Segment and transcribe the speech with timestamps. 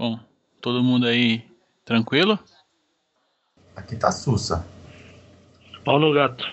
[0.00, 0.18] Bom,
[0.62, 1.44] todo mundo aí
[1.84, 2.38] tranquilo?
[3.76, 4.66] Aqui tá sussa.
[5.84, 6.50] Pau no gato.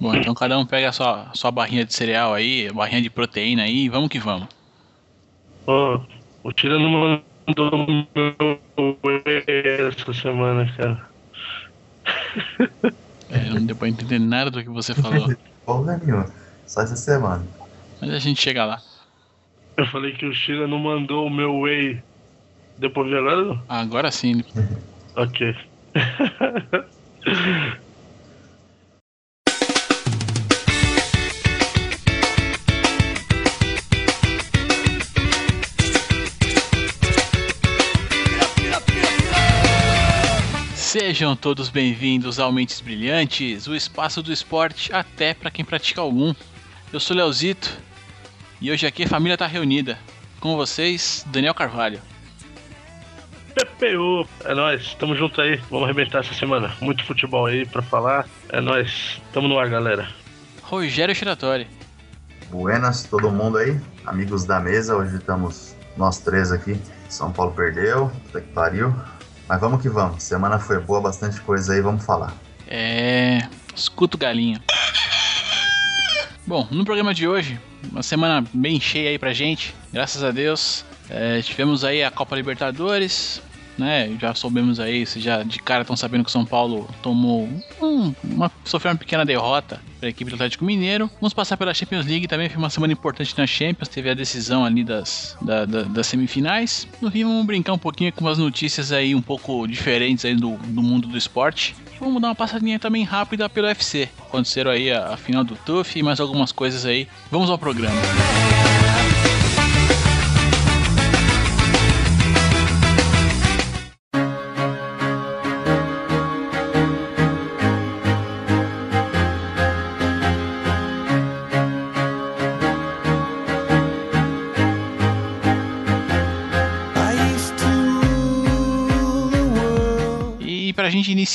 [0.00, 3.62] Bom, então cada um pega a sua, sua barrinha de cereal aí, barrinha de proteína
[3.62, 4.48] aí, e vamos que vamos.
[5.68, 6.00] Ô,
[6.42, 8.98] o Tira não mandou meu
[9.86, 11.08] essa semana, cara.
[13.30, 15.28] É, não deu pra entender nada do que você falou.
[15.64, 16.26] Porra nenhuma.
[16.66, 17.46] Só essa semana.
[18.00, 18.82] Mas a gente chega lá.
[19.76, 22.02] Eu falei que o Chira não mandou o meu whey.
[22.78, 23.60] Deu pra ver agora?
[23.68, 24.44] Agora sim.
[25.16, 25.54] Ok.
[40.74, 46.32] Sejam todos bem-vindos ao Mentes Brilhantes, o espaço do esporte até pra quem pratica algum.
[46.92, 47.76] Eu sou Leozito
[48.60, 49.98] e hoje aqui a família tá reunida.
[50.38, 52.00] Com vocês, Daniel Carvalho.
[53.58, 56.72] PPU, é nóis, tamo junto aí, vamos arrebentar essa semana.
[56.80, 60.08] Muito futebol aí pra falar, é nóis, tamo no ar, galera.
[60.62, 61.66] Rogério Shiratori.
[62.50, 63.78] Buenas, todo mundo aí.
[64.06, 66.80] Amigos da mesa, hoje estamos nós três aqui.
[67.08, 68.94] São Paulo perdeu, puta que pariu.
[69.48, 70.22] Mas vamos que vamos.
[70.22, 72.34] Semana foi boa, bastante coisa aí, vamos falar.
[72.66, 73.40] É.
[73.74, 74.60] Escuta o galinho.
[76.46, 80.84] Bom, no programa de hoje, uma semana bem cheia aí pra gente, graças a Deus.
[81.10, 83.42] É, tivemos aí a Copa Libertadores,
[83.78, 84.16] né?
[84.20, 87.48] Já soubemos aí, vocês já de cara estão sabendo que o São Paulo tomou
[87.80, 91.10] um, uma, sofreu uma pequena derrota para a equipe do Atlético Mineiro.
[91.20, 94.64] Vamos passar pela Champions League também, foi uma semana importante na Champions, teve a decisão
[94.64, 96.88] ali das, da, da, das semifinais.
[97.00, 100.56] No fim, vamos brincar um pouquinho com umas notícias aí um pouco diferentes aí do,
[100.56, 101.74] do mundo do esporte.
[101.94, 104.08] E vamos dar uma passadinha também rápida pelo UFC.
[104.20, 107.08] Aconteceram aí a, a final do TUF e mais algumas coisas aí.
[107.30, 107.96] Vamos ao programa.
[108.54, 108.57] E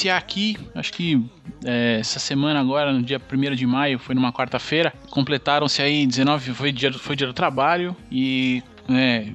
[0.04, 1.24] iniciar aqui, acho que
[1.64, 6.54] é, essa semana agora, no dia 1 de maio, foi numa quarta-feira, completaram-se aí 19,
[6.54, 9.28] foi dia, foi dia do trabalho e, é,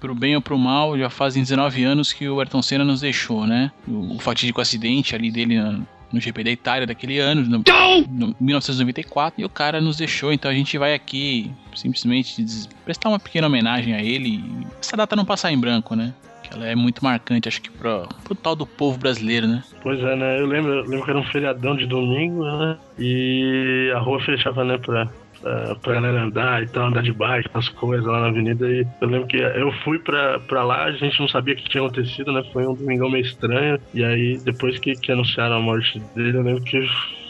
[0.00, 3.46] pro bem ou pro mal, já fazem 19 anos que o Ayrton Senna nos deixou,
[3.46, 3.72] né?
[3.88, 5.80] O, o fatídico acidente ali dele na-
[6.12, 7.64] no GP da Itália daquele ano, no,
[8.10, 12.44] no 1994, e o cara nos deixou, então a gente vai aqui simplesmente
[12.84, 14.44] prestar uma pequena homenagem a ele.
[14.78, 16.12] Essa data não passar em branco, né?
[16.52, 19.62] Ela é muito marcante, acho que pro, pro tal do povo brasileiro, né?
[19.82, 20.40] Pois é, né?
[20.40, 22.76] Eu lembro, eu lembro que era um feriadão de domingo, né?
[22.98, 25.08] E a rua fechava, né, pra,
[25.40, 28.68] pra, pra galera andar e tal, andar de bike, as coisas lá na avenida.
[28.68, 31.68] E eu lembro que eu fui pra, pra lá, a gente não sabia o que
[31.68, 32.42] tinha acontecido, né?
[32.52, 33.78] Foi um domingão meio estranho.
[33.94, 36.78] E aí, depois que, que anunciaram a morte dele, eu lembro que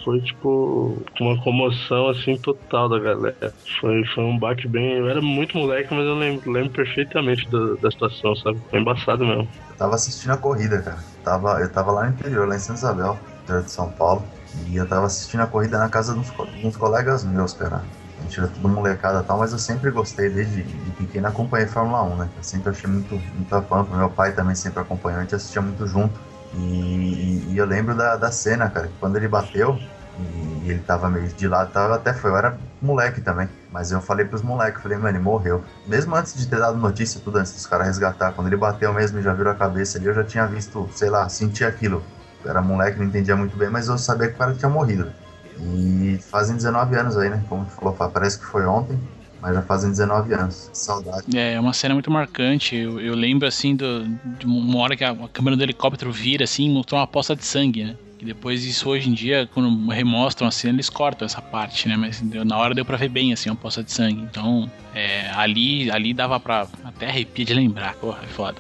[0.05, 3.55] foi tipo uma comoção assim total da galera.
[3.81, 4.99] Foi, foi um baque bem.
[4.99, 8.61] Eu era muito moleque, mas eu lembro, lembro perfeitamente da, da situação, sabe?
[8.71, 9.49] Foi embaçado mesmo.
[9.71, 10.99] Eu tava assistindo a corrida, cara.
[11.25, 14.25] Tava, eu tava lá no interior, lá em Santa Isabel, interior de São Paulo.
[14.69, 17.83] E eu tava assistindo a corrida na casa de uns, de uns colegas meus, cara.
[18.19, 21.67] A gente era tudo molecada e tal, mas eu sempre gostei desde de pequeno acompanhei
[21.67, 22.31] Fórmula 1, né?
[22.37, 23.97] Eu sempre achei muito, muito a pampa.
[23.97, 26.21] Meu pai também sempre acompanhou, a gente assistia muito junto.
[26.55, 29.79] E, e eu lembro da, da cena, cara, que quando ele bateu
[30.19, 33.49] e, ele tava meio de lado, tava, até foi, eu era moleque também.
[33.71, 35.63] Mas eu falei pros moleques, falei, mano, ele morreu.
[35.87, 39.19] Mesmo antes de ter dado notícia, tudo antes dos caras resgatar, quando ele bateu mesmo
[39.19, 42.03] e já virou a cabeça ali, eu já tinha visto, sei lá, senti aquilo.
[42.45, 45.13] Eu era moleque, não entendia muito bem, mas eu sabia que o cara tinha morrido.
[45.59, 47.43] E fazem 19 anos aí, né?
[47.49, 48.99] Como tu falou, parece que foi ontem,
[49.43, 50.71] mas já fazem 19 anos.
[50.73, 51.37] Saudade.
[51.37, 52.77] É, é uma cena muito marcante.
[52.77, 54.07] Eu, eu lembro, assim, do,
[54.39, 57.35] de uma hora que a, a câmera do helicóptero vira, assim, e mostrou uma poça
[57.35, 57.97] de sangue, né?
[58.21, 61.97] E depois isso, hoje em dia, quando remostram a cena, eles cortam essa parte, né?
[61.97, 64.21] Mas deu- na hora deu pra ver bem, assim, uma poça de sangue.
[64.23, 67.97] Então, é, ali, ali dava pra até arrepia de lembrar.
[67.97, 68.59] Porra, é foda.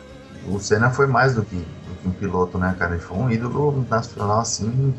[0.48, 2.94] O Senna foi mais do que, do que um piloto, né, cara?
[2.94, 4.92] Ele foi um ídolo nacional, assim,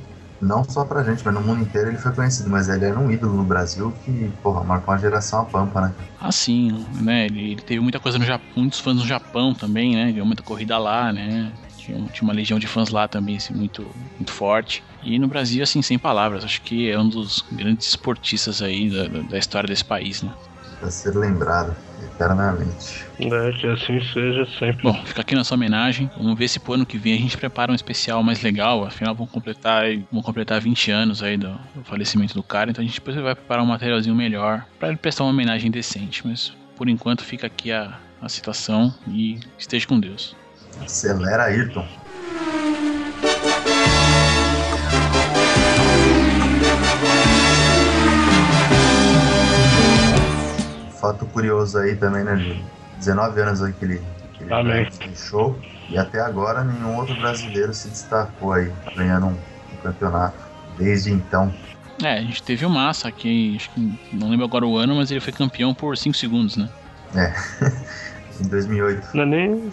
[0.43, 2.49] não só pra gente, mas no mundo inteiro ele foi conhecido.
[2.49, 4.11] Mas ele era um ídolo no Brasil que,
[4.41, 5.95] porra, marcou uma geração a pampa, né?
[6.19, 7.25] Assim, né?
[7.25, 10.11] Ele, ele teve muita coisa no Japão, muitos fãs no Japão também, né?
[10.13, 11.53] Deu muita corrida lá, né?
[11.77, 14.83] Tinha, tinha uma legião de fãs lá também, assim, muito, muito forte.
[15.01, 16.43] E no Brasil, assim, sem palavras.
[16.45, 20.33] Acho que é um dos grandes esportistas aí da- da história desse país, né?
[20.83, 23.05] Pra ser lembrado eternamente.
[23.17, 24.83] É, que assim seja sempre.
[24.83, 26.11] Bom, fica aqui nossa homenagem.
[26.17, 28.83] Vamos ver se pro ano que vem a gente prepara um especial mais legal.
[28.83, 32.69] Afinal, vão completar, vão completar 20 anos aí do, do falecimento do cara.
[32.69, 36.27] Então a gente depois vai preparar um materialzinho melhor pra ele prestar uma homenagem decente.
[36.27, 40.35] Mas por enquanto fica aqui a, a citação e esteja com Deus.
[40.81, 41.87] Acelera Ayrton.
[51.03, 52.63] Fato curioso aí também, né, Júlio?
[52.99, 54.01] 19 anos aí que ele,
[54.37, 54.87] que ele Amém.
[55.13, 55.59] show
[55.89, 60.37] e até agora nenhum outro brasileiro se destacou aí, ganhando um, um campeonato.
[60.77, 61.53] Desde então,
[62.01, 65.11] É, a gente teve o Massa aqui, acho que não lembro agora o ano, mas
[65.11, 66.69] ele foi campeão por 5 segundos, né?
[68.39, 69.69] em 2008, Não é nem.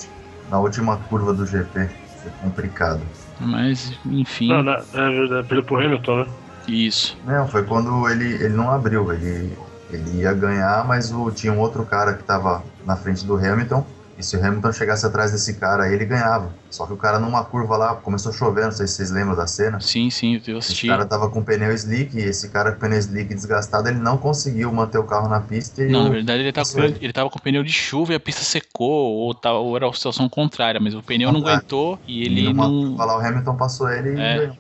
[0.51, 1.89] na última curva do GP.
[2.25, 3.03] Foi complicado.
[3.39, 5.47] Mas, enfim, Não, não, é verdade.
[5.47, 6.27] Pelo Hamilton, né?
[6.67, 7.17] isso.
[7.25, 9.57] Não, foi quando ele, ele não abriu, ele,
[9.91, 13.85] ele ia ganhar, mas o, tinha um outro cara que tava na frente do Hamilton.
[14.17, 16.55] E se o Hamilton chegasse atrás desse cara aí, ele ganhava.
[16.69, 19.35] Só que o cara numa curva lá, começou a chover, não sei se vocês lembram
[19.35, 19.81] da cena.
[19.81, 20.89] Sim, sim, eu assisti.
[20.89, 24.73] cara tava com pneu slick e esse cara com pneu slick desgastado, ele não conseguiu
[24.73, 27.31] manter o carro na pista e Não, o- na verdade ele tava, com ele tava
[27.31, 30.81] com pneu de chuva e a pista secou, ou, tá, ou era a situação contrária,
[30.81, 33.89] mas o pneu não Ah, aguentou e ele numa não, curva lá, o Hamilton passou
[33.91, 34.35] ele e É.
[34.35, 34.57] ganhou.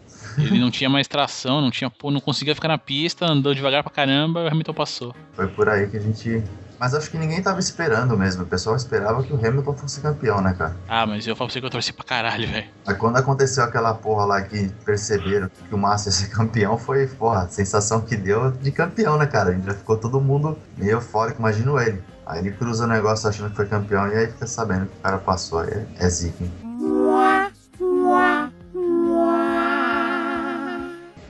[0.47, 3.93] Ele não tinha mais tração, não, tinha, não conseguia ficar na pista, andou devagar pra
[3.93, 5.15] caramba, o Hamilton passou.
[5.35, 6.43] Foi por aí que a gente.
[6.79, 8.43] Mas acho que ninguém tava esperando mesmo.
[8.43, 10.75] O pessoal esperava que o Hamilton fosse campeão, né, cara?
[10.89, 12.67] Ah, mas eu falo pra você que eu torci pra caralho, velho.
[12.87, 17.07] Aí quando aconteceu aquela porra lá que perceberam que o Massa ia ser campeão, foi,
[17.07, 19.51] porra, a sensação que deu de campeão, né, cara?
[19.51, 22.03] A gente já ficou todo mundo meio eufórico, imagino ele.
[22.25, 25.03] Aí ele cruza o negócio achando que foi campeão e aí fica sabendo que o
[25.03, 25.61] cara passou.
[25.61, 27.40] Aí é, é zica, hein?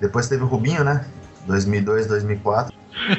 [0.01, 1.05] Depois teve o Rubinho, né?
[1.47, 2.73] 2002, 2004.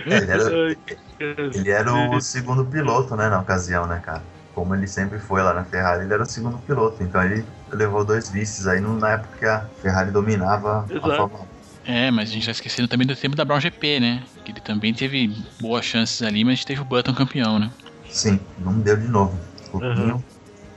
[0.08, 0.78] É, ele era,
[1.54, 4.24] ele era o segundo piloto, né, na ocasião, né, cara?
[4.54, 7.02] Como ele sempre foi lá na Ferrari, ele era o segundo piloto.
[7.02, 11.16] Então ele levou dois vices aí na época que a Ferrari dominava a Exato.
[11.16, 11.62] Fórmula 1.
[11.84, 14.24] É, mas a gente tá esquecendo também do tempo da Brown GP, né?
[14.46, 17.72] Que ele também teve boas chances ali, mas a teve o Button campeão, né?
[18.08, 19.40] Sim, não deu de novo.
[19.72, 20.24] Rubinho, Uhum.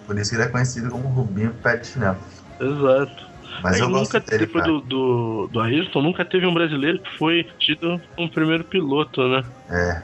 [0.06, 2.16] por isso que ele é conhecido como Rubinho Pé de Chinelo.
[2.60, 3.33] Exato.
[3.62, 4.76] Mas Aí eu nunca, gosto dele, depois cara.
[4.76, 9.42] do, do, do Ayrton, nunca teve um brasileiro que foi tido como primeiro piloto, né?
[9.70, 10.02] É,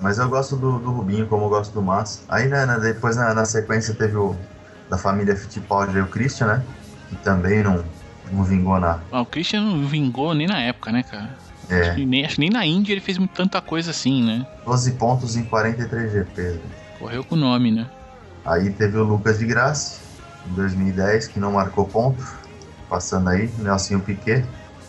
[0.00, 2.22] mas eu gosto do, do Rubinho como eu gosto do Massa.
[2.28, 4.36] Aí, né, né, depois na, na sequência teve o
[4.88, 6.64] da família Fittipaldi e o Christian, né?
[7.08, 7.84] Que também não,
[8.32, 9.00] não vingou na...
[9.12, 11.36] Ah, o Christian não vingou nem na época, né, cara?
[11.68, 14.46] É, Acho que nem, acho que nem na Índia ele fez tanta coisa assim, né?
[14.64, 16.60] 12 pontos em 43 GPs.
[16.98, 17.86] Correu com o nome, né?
[18.44, 20.00] Aí teve o Lucas de Graça,
[20.50, 22.24] em 2010, que não marcou ponto.
[22.88, 24.44] Passando aí, Nelsinho Piquet,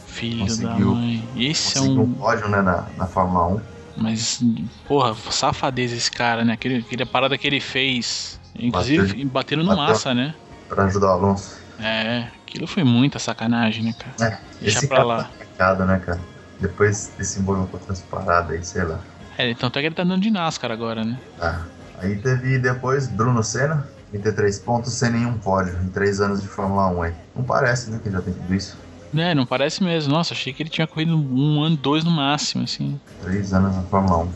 [0.08, 1.24] Filho da Conseguiu- mãe.
[1.36, 2.14] Esse é um um.
[2.14, 3.62] pódio né, na, na Fórmula 1.
[3.98, 4.42] Mas,
[4.88, 6.54] porra, safadeza esse cara, né?
[6.54, 8.40] Aquele, aquele parada que ele fez.
[8.58, 9.84] Inclusive, bateram no bateu.
[9.86, 10.34] massa, né?
[10.68, 11.58] para ajudar o Alonso.
[11.80, 14.34] É, aquilo foi muita sacanagem, né, cara?
[14.34, 15.24] É, Deixa pra lá.
[15.24, 16.20] tá pecado, né, cara?
[16.60, 19.00] Depois desse envolveu com outras paradas aí, sei lá.
[19.38, 21.18] É, tanto é que ele tá andando de NASCAR agora, né?
[21.38, 21.66] Tá.
[22.02, 26.88] Aí teve depois Bruno Senna, 33 pontos sem nenhum pódio, em 3 anos de Fórmula
[26.88, 27.14] 1 aí.
[27.36, 28.78] Não parece, né, que já tem tudo isso.
[29.16, 30.14] É, não parece mesmo.
[30.14, 33.00] Nossa, achei que ele tinha corrido um ano, dois no máximo, assim.
[33.24, 34.30] 3 anos na Fórmula 1.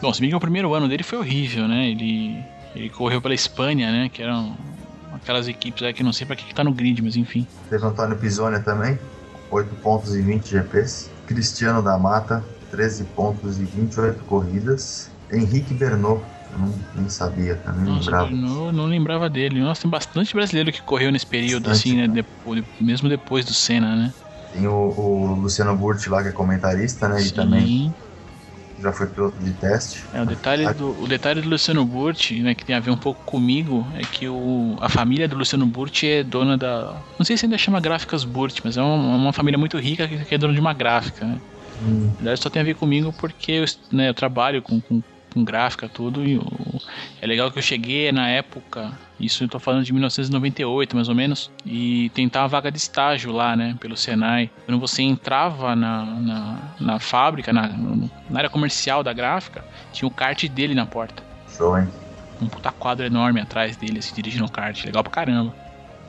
[0.00, 1.88] Bom, se bem que o primeiro ano dele foi horrível, né?
[1.88, 2.42] Ele,
[2.74, 4.08] ele correu pela Espanha, né?
[4.08, 4.56] Que eram
[5.12, 7.46] aquelas equipes aí que não sei pra que, que tá no grid, mas enfim.
[7.70, 8.98] Teve Antônio Pisonia também,
[9.50, 11.10] 8 pontos e 20 GPs.
[11.26, 15.10] Cristiano da Mata, 13 pontos e 28 corridas.
[15.32, 16.22] Henrique Bernot,
[16.58, 18.30] não, nem sabia, nem Nossa, lembrava.
[18.30, 19.60] não, não lembrava dele.
[19.60, 22.08] Nossa, tem bastante brasileiro que correu nesse período, Bastante, assim, né?
[22.08, 24.14] Depois, mesmo depois do Senna, né?
[24.50, 27.24] Tem o, o Luciano Burti lá, que é comentarista, né?
[27.26, 27.32] E Sim.
[27.32, 27.94] também
[28.78, 30.10] já foi piloto de teste.
[30.12, 32.96] É, o detalhe do, o detalhe do Luciano Burti, né, que tem a ver um
[32.96, 37.04] pouco comigo, é que o, a família do Luciano Burti é dona da.
[37.18, 40.24] Não sei se ainda chama Gráficas Burti, mas é uma, uma família muito rica que,
[40.24, 41.34] que é dona de uma gráfica, né?
[41.76, 45.02] Hum, Na verdade, só tem a ver comigo porque eu, né, eu trabalho com, com,
[45.34, 46.24] com gráfica, tudo.
[46.24, 46.80] E o-
[47.20, 51.14] é legal que eu cheguei na época, isso eu tô falando de 1998 mais ou
[51.14, 54.50] menos, e tentar uma vaga de estágio lá, né, pelo Senai.
[54.64, 60.10] Quando você entrava na, na, na fábrica, na, na área comercial da gráfica, tinha o
[60.10, 61.22] kart dele na porta.
[61.48, 61.88] show, hein?
[62.40, 64.84] Um puta quadro enorme atrás dele, se dirigindo o kart.
[64.84, 65.52] Legal pra caramba.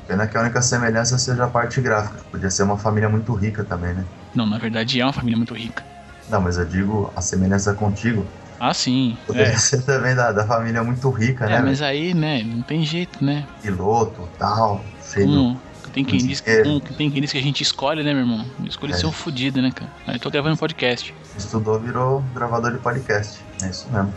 [0.08, 2.20] Pena que a única semelhança seja a parte gráfica.
[2.32, 4.06] Podia ser uma família muito rica também, né?
[4.36, 5.84] Não, na verdade é uma família muito rica.
[6.30, 8.28] Não, mas eu digo a semelhança contigo.
[8.60, 9.18] Ah, sim.
[9.28, 11.62] Poderia É, ser também da, da família muito rica, é né?
[11.62, 13.46] mas aí, né, não tem jeito, né?
[13.62, 15.28] Piloto, tal, cheio.
[15.30, 15.58] Um,
[15.94, 18.46] tem quem diz que, um, tem quem diz que a gente escolhe, né, meu irmão?
[18.66, 18.96] Escolhe É.
[18.98, 19.92] ser um fudido, né, cara?
[20.08, 21.14] Aí eu tô gravando podcast.
[21.38, 23.40] Estudou, virou gravador de podcast.
[23.62, 24.14] É isso mesmo.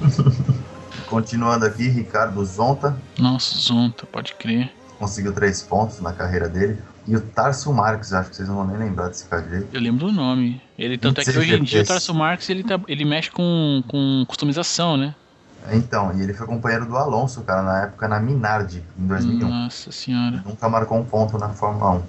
[1.06, 4.70] Continuando aqui, Ricardo Zonta Nossa, Zonta, pode crer.
[4.98, 6.78] conseguiu três pontos na carreira dele.
[7.08, 9.68] E o Tarso Marques, acho que vocês não vão nem lembrar desse cara direito.
[9.72, 10.60] Eu lembro do nome.
[10.78, 11.88] Ele, tanto é que 26 hoje em dia o GPs.
[11.88, 15.14] Tarso Marques ele, tá, ele mexe com, com customização, né?
[15.72, 19.48] Então, e ele foi companheiro do Alonso, cara, na época na Minardi, em 2001.
[19.48, 20.42] Nossa senhora.
[20.44, 22.02] Nunca marcou um ponto na Fórmula 1.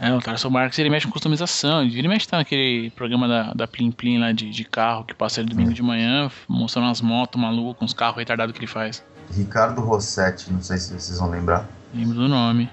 [0.00, 1.82] É, o Tarso Marques ele mexe com customização.
[1.84, 5.40] Ele mexe tá naquele programa da, da Plim Plim lá de, de carro que passa
[5.40, 9.00] ele domingo de manhã, mostrando as motos malucas, uns carros retardados que ele faz.
[9.30, 11.68] Ricardo Rossetti, não sei se vocês vão lembrar.
[11.94, 12.68] Lembro do nome.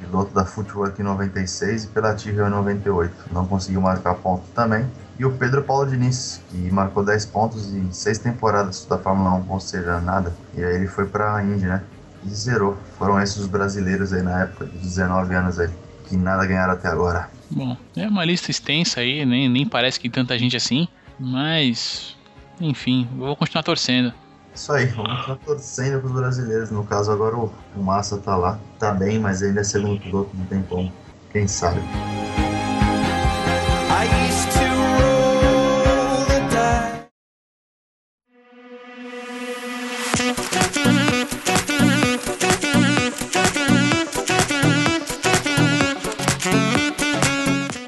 [0.00, 3.14] Piloto da Footwork em 96 e pela Tyrrell em 98.
[3.32, 4.86] Não conseguiu marcar ponto também.
[5.18, 9.50] E o Pedro Paulo Diniz, que marcou 10 pontos em 6 temporadas da Fórmula 1,
[9.50, 10.32] ou seja, nada.
[10.54, 11.82] E aí ele foi pra Indy, né?
[12.24, 12.76] E zerou.
[12.98, 15.68] Foram esses os brasileiros aí na época, de 19 anos aí,
[16.08, 17.28] que nada ganharam até agora.
[17.50, 20.88] Bom, é uma lista extensa aí, nem, nem parece que tanta gente assim,
[21.18, 22.16] mas.
[22.60, 24.12] Enfim, vou continuar torcendo.
[24.54, 26.70] Isso aí, vamos estar torcendo pros brasileiros.
[26.70, 28.58] No caso, agora o, Massa tá lá.
[28.78, 30.92] Tá bem, mas ainda é segundo piloto, não tem como.
[31.32, 31.80] Quem sabe?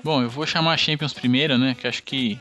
[0.04, 1.75] Bom, eu vou chamar a Champions primeiro, né?
[1.75, 2.38] Que acho que.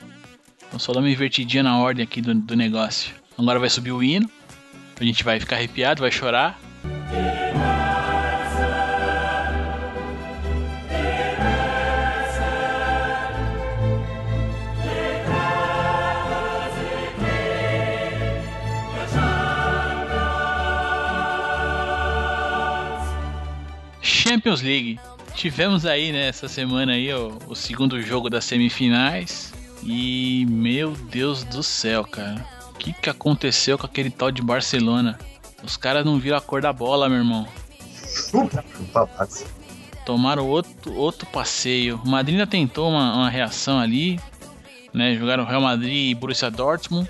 [0.70, 3.21] Vou só dar uma invertidinha na ordem aqui do, do negócio.
[3.42, 4.30] Agora vai subir o hino.
[5.00, 6.62] A gente vai ficar arrepiado, vai chorar.
[24.04, 25.00] Champions League.
[25.34, 29.52] Tivemos aí né, essa semana aí o, o segundo jogo das semifinais.
[29.84, 32.61] E meu Deus do céu, cara.
[32.82, 35.20] Que, que aconteceu com aquele tal de Barcelona?
[35.64, 37.48] Os caras não viram a cor da bola, meu irmão.
[40.04, 42.02] Tomaram outro, outro passeio.
[42.04, 44.20] O Madrid ainda tentou uma, uma reação ali.
[44.92, 45.16] Né?
[45.16, 47.08] Jogaram Real Madrid e Borussia Dortmund.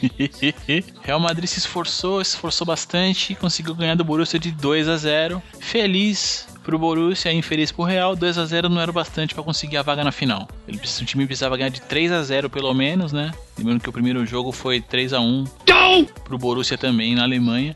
[1.02, 5.42] Real Madrid se esforçou, se esforçou bastante conseguiu ganhar do Borussia de 2 a 0.
[5.60, 9.78] Feliz pro Borussia, infeliz pro Real, 2 a 0 não era o bastante para conseguir
[9.78, 10.46] a vaga na final.
[10.68, 13.32] Ele, o time precisava ganhar de 3 a 0 pelo menos, né?
[13.56, 15.44] Lembrando que o primeiro jogo foi 3 a 1
[16.24, 17.74] pro Borussia também na Alemanha.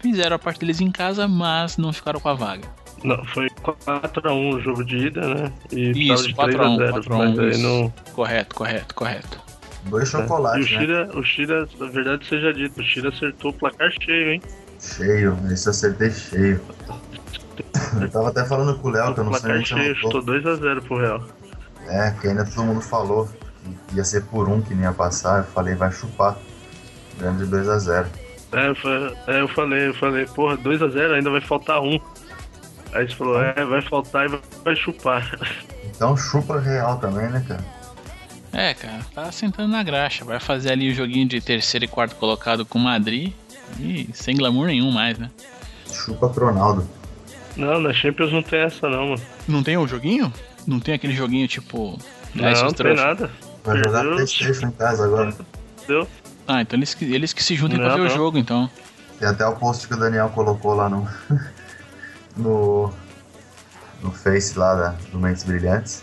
[0.00, 2.64] Fizeram a parte deles em casa, mas não ficaram com a vaga.
[3.04, 5.52] Não, foi 4x1 o jogo de ida, né?
[5.70, 7.40] E Isso, precisava de 4x1, 3x0, mas 4x1.
[7.40, 7.60] aí isso.
[7.62, 7.94] não.
[8.12, 9.40] Correto, correto, correto.
[9.84, 10.80] Dois E chocolates, o né?
[10.80, 14.42] Shira, o Shira, na verdade seja dito, o Shira acertou o placar cheio, hein?
[14.80, 16.60] Cheio, esse eu acertei cheio.
[18.00, 20.82] Eu tava até falando com o Léo, que eu não sei onde eu chutou 2x0
[20.82, 21.22] pro Real.
[21.88, 23.28] É, que ainda todo mundo falou
[23.88, 25.38] que ia ser por um que nem ia passar.
[25.38, 26.36] Eu falei, vai chupar.
[27.18, 28.08] Ganhando de 2 a 0
[28.52, 31.98] É, é, eu falei, eu falei, porra, 2x0 ainda vai faltar um.
[32.92, 35.38] Aí você falou, é, vai faltar e vai, vai chupar.
[35.84, 37.64] Então chupa real também, né, cara?
[38.52, 40.24] É, cara, tá sentando na graxa.
[40.24, 43.32] Vai fazer ali o joguinho de terceiro e quarto colocado com o Madrid.
[43.78, 45.30] E sem glamour nenhum mais, né?
[45.90, 46.86] Chupa Ronaldo.
[47.56, 49.22] Não, na Champions não tem essa não, mano.
[49.46, 50.32] Não tem o joguinho?
[50.66, 51.98] Não tem aquele joguinho tipo.
[52.34, 53.30] Não, não tem nada.
[53.64, 54.14] Vai jogar Perdeu.
[54.16, 55.34] Playstation em casa agora.
[55.86, 56.08] Deu?
[56.48, 58.10] Ah, então eles, que- eles que se juntem pra Não, ver o não.
[58.16, 58.70] jogo, então.
[59.18, 61.06] Tem até o post que o Daniel colocou lá no.
[62.36, 62.92] no.
[64.02, 66.02] no Face lá da, do Mentes Brilhantes.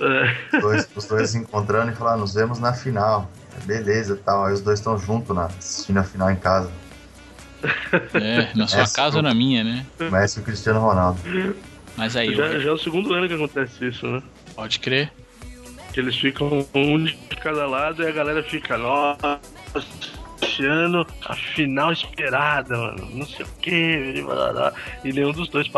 [0.00, 3.30] É, Os dois, os dois se encontrando e falaram, nos vemos na final.
[3.64, 4.46] Beleza e tal.
[4.46, 6.70] Aí os dois estão juntos na, assistindo a final em casa.
[8.14, 9.86] É, na sua Essa casa ou na minha, né?
[10.10, 11.20] Messi e o Cristiano Ronaldo.
[11.96, 14.22] Mas aí, já, já é o segundo ano que acontece isso, né?
[14.54, 15.12] pode crer.
[15.92, 19.38] Que eles ficam um de cada lado e a galera fica, nossa,
[20.42, 23.08] esse ano, a final esperada, mano.
[23.12, 24.24] Não sei o que,
[25.04, 25.70] e nenhum dos dois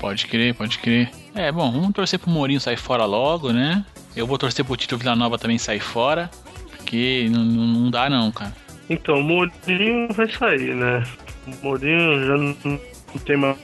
[0.00, 1.10] Pode crer, pode crer.
[1.34, 3.84] É, bom, vamos torcer pro Mourinho sair fora logo, né?
[4.16, 6.30] Eu vou torcer pro Tito Villanova também sair fora.
[6.76, 8.54] Porque não, não não dá não, cara.
[8.90, 11.02] Então, o Mourinho vai sair, né?
[11.46, 12.54] O Mourinho já não,
[13.24, 13.56] tem mais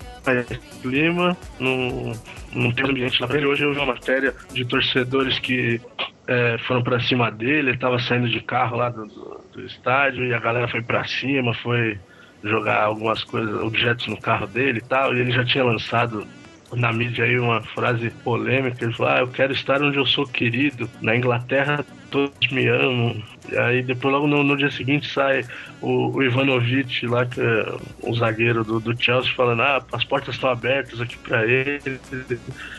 [0.82, 2.12] clima, não,
[2.54, 3.46] não tem ambiente lá pra ele.
[3.46, 5.80] Hoje eu vi uma matéria de torcedores que
[6.28, 10.24] é, foram pra cima dele, ele tava saindo de carro lá do, do- do estádio
[10.24, 11.98] e a galera foi pra cima, foi
[12.44, 16.26] jogar algumas coisas, objetos no carro dele e tal, e ele já tinha lançado
[16.72, 20.26] na mídia aí uma frase polêmica, ele falou, ah, eu quero estar onde eu sou
[20.26, 23.22] querido, na Inglaterra todos me amam.
[23.50, 25.44] E aí depois logo no, no dia seguinte sai
[25.80, 30.34] o, o Ivanovic lá, que é o zagueiro do, do Chelsea, falando, ah, as portas
[30.34, 32.00] estão abertas aqui pra ele.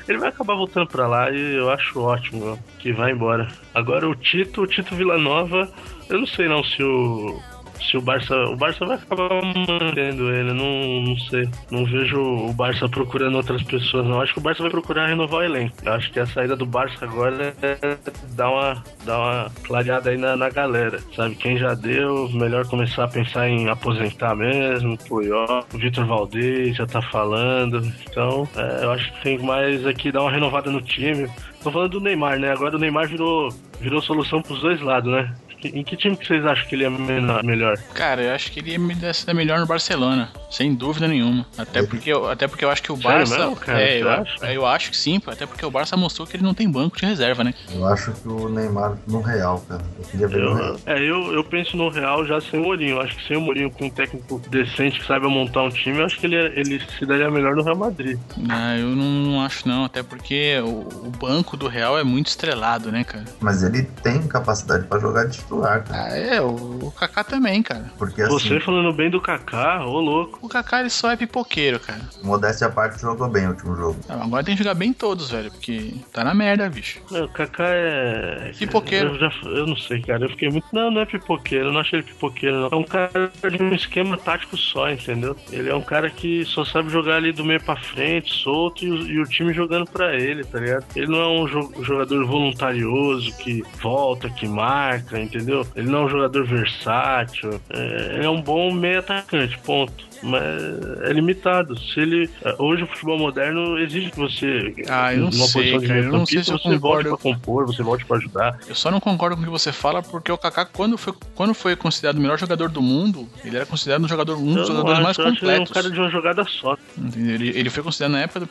[0.07, 3.47] Ele vai acabar voltando pra lá e eu acho ótimo que vai embora.
[3.73, 5.71] Agora o Tito, o Tito Villanova,
[6.09, 7.39] eu não sei não se o
[7.81, 8.35] se o Barça.
[8.45, 10.53] O Barça vai acabar mantendo ele.
[10.53, 11.47] Não, não sei.
[11.71, 14.21] Não vejo o Barça procurando outras pessoas, não.
[14.21, 15.75] Acho que o Barça vai procurar renovar o elenco.
[15.83, 17.97] Eu acho que a saída do Barça agora é
[18.35, 20.99] dar uma, dar uma clareada aí na, na galera.
[21.15, 21.35] Sabe?
[21.35, 24.97] Quem já deu, melhor começar a pensar em aposentar mesmo.
[25.07, 27.81] Puyol, o Vitor Valdez já tá falando.
[28.09, 31.29] Então, é, eu acho que tem mais aqui dar uma renovada no time.
[31.63, 32.51] Tô falando do Neymar, né?
[32.51, 35.33] Agora o Neymar virou, virou solução pros dois lados, né?
[35.63, 37.77] Em que time que vocês acham que ele é melhor?
[37.93, 41.45] Cara, eu acho que ele ia dar melhor no Barcelona, sem dúvida nenhuma.
[41.57, 43.37] Até porque eu, até porque eu acho que o Sério Barça.
[43.37, 43.81] mesmo, cara?
[43.81, 44.53] é, eu, acha?
[44.53, 47.05] eu acho que sim, até porque o Barça mostrou que ele não tem banco de
[47.05, 47.53] reserva, né?
[47.73, 49.83] Eu acho que o Neymar no Real, cara.
[49.97, 50.77] Eu queria ver no Real.
[50.85, 52.97] Eu, é, eu, eu penso no Real já sem o Mourinho.
[52.97, 55.99] Eu acho que sem o Mourinho com um técnico decente que saiba montar um time,
[55.99, 58.19] eu acho que ele, ele se daria melhor no Real Madrid.
[58.49, 62.91] Ah, eu não acho não, até porque o, o banco do Real é muito estrelado,
[62.91, 63.25] né, cara?
[63.39, 66.03] Mas ele tem capacidade pra jogar de titular, cara.
[66.11, 66.47] Ah, é, o,
[66.87, 67.85] o Kaká também, cara.
[67.97, 70.39] Porque assim, Você falando bem do Kaká, ô louco.
[70.41, 72.01] O Kaká ele só é pipoqueiro, cara.
[72.23, 73.97] modéstia à parte, jogou bem o último jogo.
[74.09, 76.99] Ah, Agora tem que jogar bem todos, velho, porque tá na merda, bicho.
[77.09, 78.51] Não, o Kaká é.
[78.57, 79.15] Pipoqueiro.
[79.15, 80.25] Eu, já, eu não sei, cara.
[80.25, 80.67] Eu fiquei muito.
[80.73, 81.67] Não, não é pipoqueiro.
[81.67, 82.69] Eu não achei ele pipoqueiro, não.
[82.71, 85.35] É um cara de um esquema tático só, entendeu?
[85.51, 88.91] Ele é um cara que só sabe jogar ali do meio pra frente, solto, e,
[88.91, 90.85] o- e o time jogando pra ele, tá ligado?
[90.95, 95.36] Ele não é um jo- jogador voluntarioso que volta, que marca, entendeu?
[95.75, 97.61] Ele não é um jogador versátil.
[97.69, 100.05] É, é um bom meio atacante, ponto.
[100.23, 101.77] Mas é limitado.
[101.79, 102.29] Se ele.
[102.57, 104.73] Hoje o futebol moderno exige que você.
[104.89, 107.83] Ah, eu não sei, cara, eu não sei se eu você volte pra compor, você
[107.83, 108.59] volte pra ajudar.
[108.67, 111.53] Eu só não concordo com o que você fala, porque o Kaká, quando foi, quando
[111.53, 114.93] foi considerado o melhor jogador do mundo, ele era considerado um, jogador, um dos jogadores
[114.93, 115.71] acho, mais que ele é um completos.
[115.71, 116.77] cara de uma jogada só.
[117.15, 118.49] Ele, ele foi considerado na época, do,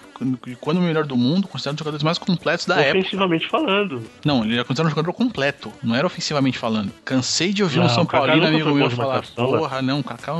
[0.61, 2.99] quando- o melhor do mundo, considerado um dos jogadores mais completos da época.
[2.99, 4.03] ofensivamente falando.
[4.25, 6.93] Não, ele era considerado um jogador completo, não era ofensivamente falando.
[7.05, 10.33] Cansei de ouvir Não, um São Paulino amigo meu falar, porra, não, o Kaká,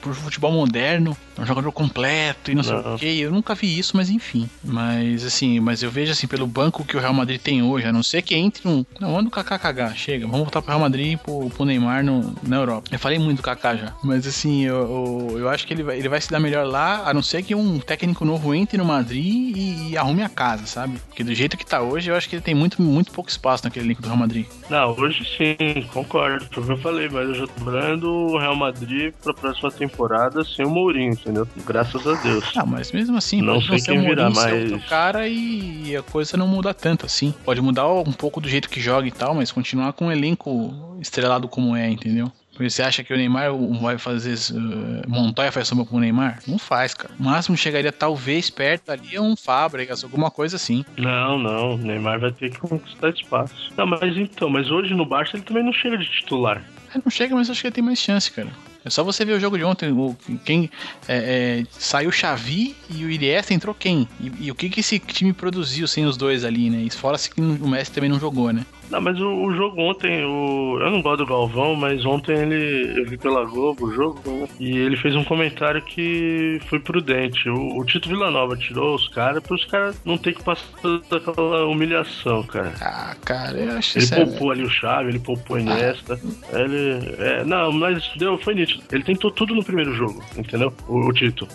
[0.00, 2.94] pro futebol moderno, um jogador completo e não sei Não.
[2.94, 3.20] o que.
[3.20, 4.48] Eu nunca vi isso, mas enfim.
[4.62, 7.92] Mas assim, mas eu vejo assim, pelo banco que o Real Madrid tem hoje, a
[7.92, 8.84] não ser que entre um.
[9.00, 12.04] Não, manda o Kaká cagar, chega, vamos voltar pro Real Madrid e pro, pro Neymar
[12.04, 12.88] no, na Europa.
[12.92, 13.94] Eu falei muito do Kaká já.
[14.02, 17.08] Mas assim, eu, eu, eu acho que ele vai, ele vai se dar melhor lá,
[17.08, 20.66] a não ser que um técnico novo entre no Madrid e, e arrume a casa,
[20.66, 20.98] sabe?
[21.08, 23.64] Porque do jeito que tá hoje, eu acho que ele tem muito, muito pouco espaço
[23.64, 24.46] naquele elenco do Real Madrid.
[24.68, 26.46] Não, hoje sim, concordo.
[26.50, 29.70] Foi o que eu falei, mas eu já tô lembrando o Real Madrid pra próxima
[29.70, 31.48] temporada sem o Mourinho, entendeu?
[31.66, 32.44] Graças a Deus.
[32.56, 35.28] Ah, mas mesmo assim, Não pode sei ser quem o virá, ser mas- outro cara
[35.28, 37.34] e a coisa não muda tanto assim.
[37.44, 40.96] Pode mudar um pouco do jeito que joga e tal, mas continuar com um elenco
[41.00, 42.30] estrelado como é, entendeu?
[42.52, 46.40] Porque você acha que o Neymar vai fazer uh, Montoya faz sombra com o Neymar?
[46.46, 47.14] Não faz, cara.
[47.18, 50.84] O máximo chegaria talvez perto ali é um Fábricas, alguma coisa assim.
[50.98, 53.54] Não, não, o Neymar vai ter que conquistar espaço.
[53.78, 56.62] Não, mas então, mas hoje no Barça ele também não chega de titular.
[56.92, 58.48] Ele não chega, mas acho que ele tem mais chance, cara.
[58.84, 59.92] É só você ver o jogo de ontem.
[59.92, 60.70] O, quem
[61.06, 64.08] é, é, saiu Xavi e o Iniesta entrou quem?
[64.18, 66.82] E, e o que, que esse time produziu sem os dois ali, né?
[66.82, 68.64] E fora-se que o Messi também não jogou, né?
[68.90, 72.98] Não, mas o, o jogo ontem, o, eu não gosto do Galvão, mas ontem ele,
[73.00, 77.48] eu vi pela Globo o jogo, né, e ele fez um comentário que foi prudente.
[77.48, 81.16] O, o Tito Villanova tirou os caras para os caras não ter que passar toda
[81.16, 82.72] aquela humilhação, cara.
[82.80, 86.20] Ah, cara, eu acho Ele isso é- poupou ali o Chave, ele poupou a Iniesta.
[86.52, 87.14] Ele.
[87.18, 88.82] É, não, mas deu, foi nítido.
[88.90, 90.72] Ele tentou tudo no primeiro jogo, entendeu?
[90.88, 91.46] O, o Tito.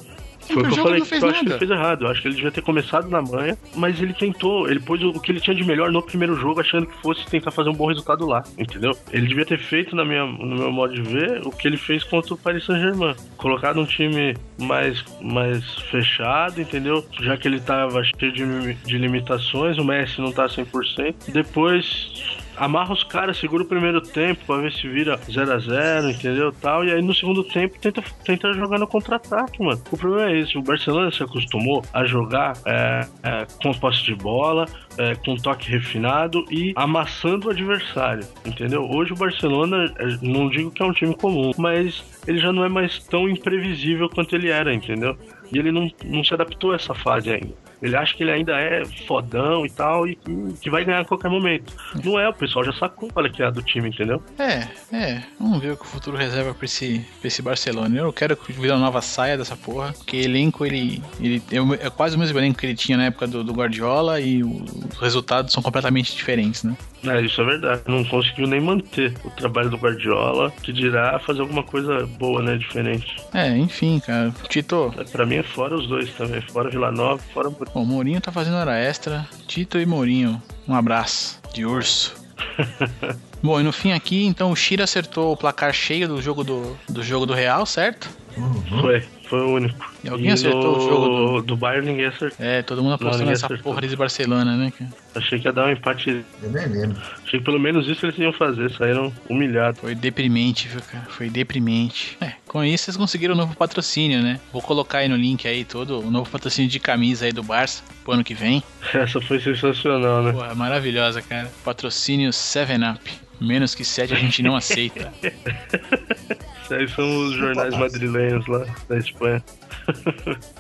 [0.48, 2.06] Foi o que eu falei, que eu acho que ele fez errado.
[2.06, 5.10] Eu acho que ele devia ter começado na manha, mas ele tentou, ele pôs o,
[5.10, 7.74] o que ele tinha de melhor no primeiro jogo, achando que fosse tentar fazer um
[7.74, 8.98] bom resultado lá, entendeu?
[9.12, 12.04] Ele devia ter feito, na minha, no meu modo de ver, o que ele fez
[12.04, 13.16] contra o Paris Saint-Germain.
[13.38, 17.06] Colocado um time mais, mais fechado, entendeu?
[17.22, 21.32] Já que ele tava cheio de, de limitações, o Messi não tá 100%.
[21.32, 22.12] Depois
[22.58, 26.52] amarra os caras, segura o primeiro tempo pra ver se vira 0 a 0 entendeu?
[26.52, 29.82] Tal, e aí no segundo tempo tenta, tenta jogar no contra-ataque, mano.
[29.92, 34.16] O problema é esse: o Barcelona se acostumou a jogar é, é, com posse de
[34.16, 34.66] bola,
[34.98, 38.90] é, com toque refinado e amassando o adversário, entendeu?
[38.90, 42.64] Hoje o Barcelona, é, não digo que é um time comum, mas ele já não
[42.64, 45.18] é mais tão imprevisível quanto ele era, entendeu?
[45.52, 47.65] E ele não, não se adaptou a essa fase ainda.
[47.82, 51.06] Ele acha que ele ainda é fodão e tal, e que, que vai ganhar a
[51.06, 51.74] qualquer momento.
[52.04, 54.22] Não é, o pessoal já sacou qual é que é a do time, entendeu?
[54.38, 55.24] É, é.
[55.40, 57.98] Vamos ver o que o futuro reserva pra esse, pra esse Barcelona.
[57.98, 62.16] Eu quero que Vila Nova saia dessa porra, porque elenco ele, ele é, é quase
[62.16, 65.62] o mesmo elenco que ele tinha na época do, do Guardiola e os resultados são
[65.62, 66.76] completamente diferentes, né?
[67.04, 67.82] É, isso é verdade.
[67.88, 72.58] Não conseguiu nem manter o trabalho do Guardiola, que dirá fazer alguma coisa boa, né?
[72.58, 73.16] Diferente.
[73.34, 74.34] É, enfim, cara.
[74.50, 76.42] Tito, É, Pra mim é fora os dois também.
[76.42, 77.72] Fora Vila Nova, fora Mourinho.
[77.76, 79.28] o Mourinho tá fazendo hora extra.
[79.48, 82.16] Tito e Mourinho, um abraço de urso.
[83.42, 86.76] Bom, e no fim aqui, então o Shira acertou o placar cheio do jogo do,
[86.90, 88.10] do jogo do Real, certo?
[88.36, 88.82] Uhum.
[88.82, 89.04] Foi,
[89.38, 89.94] foi o único.
[90.04, 91.56] E alguém acertou no- o jogo do...
[91.58, 92.46] Bayern ninguém acertou.
[92.46, 93.64] É, todo mundo apostou ninguém nessa acertou.
[93.72, 94.72] porra desse Barcelona, né?
[94.78, 94.92] cara?
[95.16, 96.24] Achei que ia dar um empate.
[96.44, 97.02] Eu nem lembro.
[97.26, 99.80] Achei que pelo menos isso eles iam fazer, saíram humilhados.
[99.80, 101.06] Foi deprimente, viu, cara?
[101.10, 102.18] Foi deprimente.
[102.22, 104.40] É, com isso vocês conseguiram um novo patrocínio, né?
[104.52, 107.84] Vou colocar aí no link aí todo o novo patrocínio de camisa aí do Barça
[108.04, 108.62] pro ano que vem.
[108.94, 110.32] Essa foi sensacional, né?
[110.34, 111.52] Pô, é maravilhosa, cara.
[111.64, 113.25] Patrocínio 7-Up.
[113.40, 115.12] Menos que 7 a gente não aceita.
[115.22, 119.44] Esses aí são os jornais madrilenhos lá da Espanha.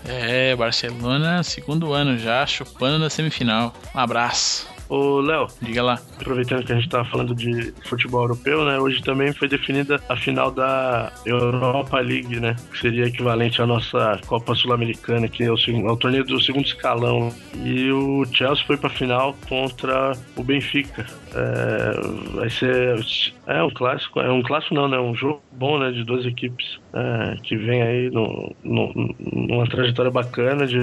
[0.06, 3.74] É, Barcelona, segundo ano já, chupando na semifinal.
[3.94, 4.75] Um abraço.
[4.88, 6.00] Ô, Léo, Diga lá.
[6.20, 8.78] aproveitando que a gente tava falando de futebol europeu, né?
[8.78, 12.56] Hoje também foi definida a final da Europa League, né?
[12.72, 16.66] Que seria equivalente à nossa Copa Sul-Americana, que é o, é o torneio do segundo
[16.66, 17.34] escalão.
[17.64, 21.06] E o Chelsea foi pra final contra o Benfica.
[21.34, 23.04] É, vai ser.
[23.48, 24.20] É um clássico.
[24.20, 25.00] É um clássico não, né?
[25.00, 25.92] Um jogo bom, né?
[25.92, 30.80] De duas equipes é, que vem aí no, no- numa trajetória bacana de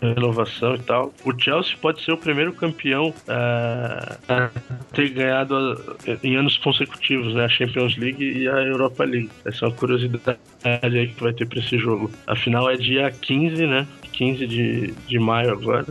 [0.00, 1.12] renovação e tal.
[1.24, 4.50] O Chelsea pode ser o primeiro campeão é, a
[4.92, 7.44] ter ganhado a- em anos consecutivos, né?
[7.44, 9.30] A Champions League e a Europa League.
[9.44, 10.38] Essa é uma curiosidade
[10.82, 12.10] aí que vai ter pra esse jogo.
[12.26, 13.86] A final é dia 15, né?
[14.12, 15.84] 15 de, de maio agora,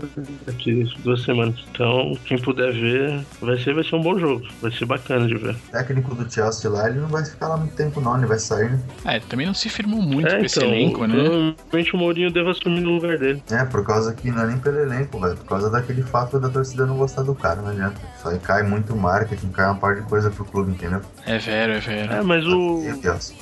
[0.47, 1.63] daqui duas semanas.
[1.71, 4.47] Então, quem puder ver, vai ser, vai ser um bom jogo.
[4.63, 5.51] Vai ser bacana de ver.
[5.53, 8.39] O técnico do Chelsea lá, ele não vai ficar lá muito tempo não, ele vai
[8.39, 8.79] sair, né?
[9.05, 11.15] É, também não se firmou muito é, com esse elenco, né?
[11.15, 13.43] provavelmente o Mourinho deve assumir no lugar dele.
[13.51, 15.35] É, por causa que não é nem pelo elenco, velho.
[15.35, 17.99] Por causa daquele fato da torcida não gostar do cara, não adianta.
[18.17, 21.01] Isso aí cai muito marketing, cai uma parte de coisa pro clube, entendeu?
[21.27, 22.13] É vero, é vero.
[22.13, 22.79] É, mas o,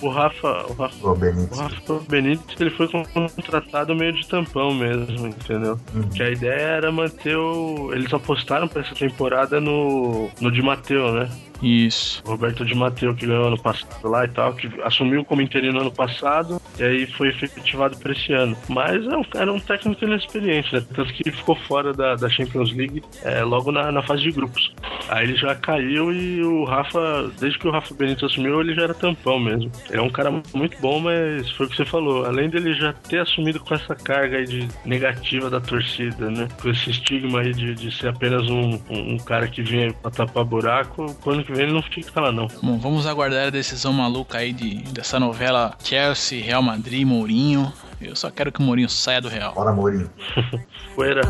[0.01, 1.59] o o Rafa, o Rafa O O Benítez.
[1.59, 5.77] Rafa Benítez ele foi contratado meio de tampão mesmo, entendeu?
[5.93, 6.03] Uhum.
[6.09, 7.91] Que a ideia era manter o.
[7.93, 11.29] Eles apostaram pra essa temporada no, no Di Matteo, né?
[11.61, 12.21] Isso.
[12.25, 15.79] O Roberto Di Matteo que ganhou ano passado lá e tal, que assumiu como interino
[15.79, 18.57] ano passado e aí foi efetivado pra esse ano.
[18.67, 20.83] Mas é um- era um técnico inexperiente, né?
[20.93, 24.73] Tanto que ficou fora da, da Champions League é, logo na, na fase de grupos.
[25.07, 28.83] Aí ele já caiu e o Rafa, desde que o Rafa Benítez assumiu, ele já
[28.83, 29.71] era tampão mesmo.
[29.89, 32.25] É um cara muito bom, mas foi o que você falou.
[32.25, 36.47] Além dele já ter assumido com essa carga aí de negativa da torcida, né?
[36.61, 40.11] Com esse estigma aí de, de ser apenas um, um, um cara que vinha pra
[40.11, 42.47] tapar buraco, quando que vem ele não fica lá não.
[42.61, 47.71] Bom, vamos aguardar a decisão maluca aí de, dessa novela Chelsea, Real Madrid, Mourinho.
[48.09, 49.53] Eu só quero que o Mourinho saia do Real.
[49.53, 50.09] Bora, Mourinho.
[50.95, 51.21] Fuera.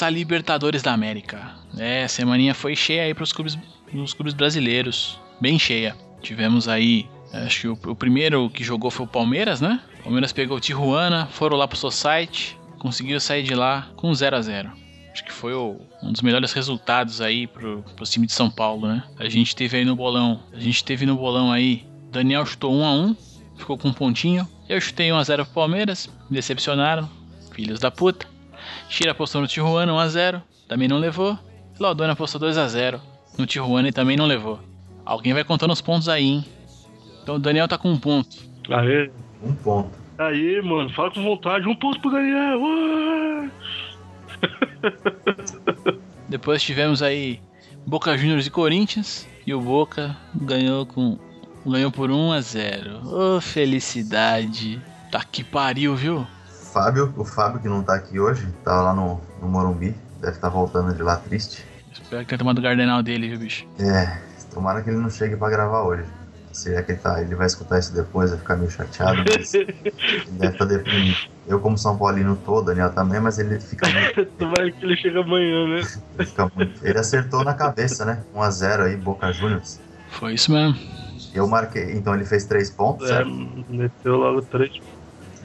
[0.00, 1.50] Taça Libertadores da América.
[1.76, 3.58] É, semaninha foi cheia aí pros clubes,
[3.90, 5.20] pros clubes brasileiros.
[5.38, 5.94] Bem cheia.
[6.22, 9.78] Tivemos aí, acho que o, o primeiro que jogou foi o Palmeiras, né?
[10.00, 14.36] O Palmeiras pegou o Tijuana, foram lá pro Society, conseguiram sair de lá com 0
[14.36, 14.70] a 0
[15.12, 18.88] Acho que foi o- um dos melhores resultados aí pro, pro time de São Paulo,
[18.88, 19.04] né?
[19.18, 22.84] A gente teve aí no bolão, a gente teve no bolão aí, Daniel chutou 1
[22.86, 23.16] a 1
[23.58, 24.48] ficou com um pontinho.
[24.66, 27.06] Eu chutei 1 a 0 pro Palmeiras, me decepcionaram,
[27.52, 28.26] filhos da puta.
[28.88, 31.38] Shira apostou no Tijuana 1x0, também não levou.
[31.78, 33.00] Laudona apostou 2x0
[33.38, 34.60] no Tijuana e também não levou.
[35.04, 36.44] Alguém vai contando os pontos aí, hein?
[37.22, 38.36] Então o Daniel tá com um ponto.
[38.70, 39.10] Aê.
[39.42, 39.90] Um ponto.
[40.18, 41.66] Aí, mano, fala com vontade.
[41.66, 42.60] Um ponto pro Daniel.
[46.28, 47.40] Depois tivemos aí
[47.86, 49.26] Boca Juniors e Corinthians.
[49.46, 51.18] E o Boca ganhou com.
[51.66, 53.06] ganhou por 1x0.
[53.06, 54.80] Ô felicidade.
[55.10, 56.26] Tá que pariu, viu?
[56.72, 60.48] Fábio, o Fábio que não tá aqui hoje, tava lá no, no Morumbi, deve estar
[60.48, 61.64] voltando de lá triste.
[61.92, 63.66] Espero que tenha tomado o gardenal dele, viu, bicho?
[63.78, 64.20] É,
[64.52, 66.04] tomara que ele não chegue pra gravar hoje.
[66.52, 69.54] Se é que ele tá, ele vai escutar isso depois, vai ficar meio chateado, mas
[69.54, 69.72] ele
[70.32, 71.16] deve estar deprimido.
[71.46, 74.96] Eu, como São Paulino tô, o Daniel também, mas ele fica muito, Tomara que ele
[74.96, 75.82] chegue amanhã, né?
[76.18, 76.84] ele fica muito.
[76.86, 78.22] Ele acertou na cabeça, né?
[78.34, 79.80] 1x0 aí, Boca Juniors.
[80.08, 80.76] Foi isso mesmo.
[81.32, 83.30] Eu marquei, então ele fez 3 pontos, É, certo?
[83.68, 84.72] meteu logo três.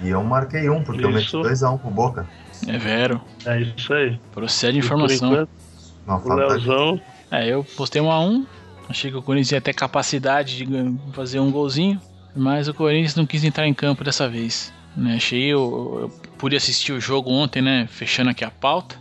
[0.01, 1.41] E eu marquei um, porque eu meti Isso.
[1.41, 2.27] 2x1 pro Boca.
[2.67, 3.21] É vero.
[3.45, 4.19] É isso aí.
[4.33, 5.31] Procede informação.
[5.31, 5.49] enquanto,
[6.05, 7.01] Não, o Leozão.
[7.31, 8.45] É, eu postei um a um.
[8.87, 11.99] Achei que o Corinthians ia ter capacidade de fazer um golzinho.
[12.35, 14.73] Mas o Corinthians não quis entrar em campo dessa vez.
[14.95, 15.15] Né?
[15.15, 17.87] Achei, eu, eu pude assistir o jogo ontem, né?
[17.89, 18.97] Fechando aqui a pauta.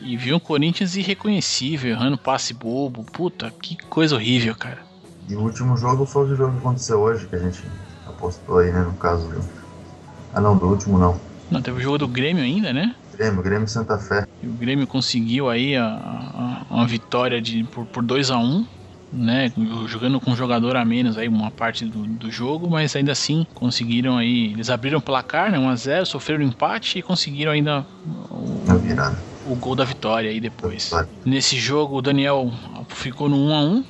[0.00, 3.04] E vi um Corinthians irreconhecível, errando passe bobo.
[3.04, 4.78] Puta, que coisa horrível, cara.
[5.28, 7.62] E o último jogo foi o jogo que aconteceu hoje, que a gente
[8.06, 8.82] apostou aí, né?
[8.82, 9.63] No caso do.
[10.34, 11.18] Ah não, do último não.
[11.50, 12.94] Não, teve o jogo do Grêmio ainda, né?
[13.16, 14.24] Grêmio, Grêmio e Santa Fé.
[14.42, 18.66] E o Grêmio conseguiu aí a, a- uma vitória de, por, por 2 a 1
[19.12, 19.52] né?
[19.86, 23.46] Jogando com um jogador a menos aí uma parte do, do jogo, mas ainda assim
[23.54, 24.50] conseguiram aí.
[24.52, 25.58] Eles abriram o placar, né?
[25.58, 29.16] 1 a 0 sofreram empate e conseguiram ainda o, virada.
[29.46, 30.86] o gol da vitória aí depois.
[30.86, 31.08] Vitória.
[31.24, 32.52] Nesse jogo o Daniel
[32.88, 33.84] ficou no 1 a 1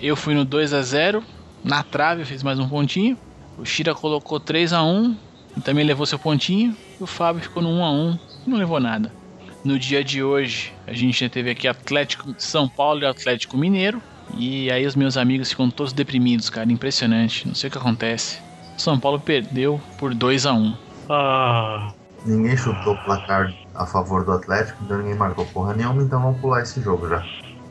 [0.00, 1.22] eu fui no 2 a 0
[1.62, 3.18] na trave eu fiz mais um pontinho.
[3.58, 5.16] O Shira colocou 3 a 1 e
[5.60, 6.76] também levou seu pontinho.
[7.00, 9.12] E o Fábio ficou no 1 a 1 e não levou nada.
[9.64, 13.56] No dia de hoje, a gente já teve aqui Atlético de São Paulo e Atlético
[13.56, 14.00] Mineiro.
[14.36, 16.70] E aí os meus amigos ficam todos deprimidos, cara.
[16.72, 17.46] Impressionante.
[17.46, 18.38] Não sei o que acontece.
[18.76, 20.74] São Paulo perdeu por 2 a 1
[21.10, 21.92] Ah,
[22.24, 26.40] Ninguém chutou o placar a favor do Atlético, então ninguém marcou porra nenhuma, então vamos
[26.40, 27.24] pular esse jogo já.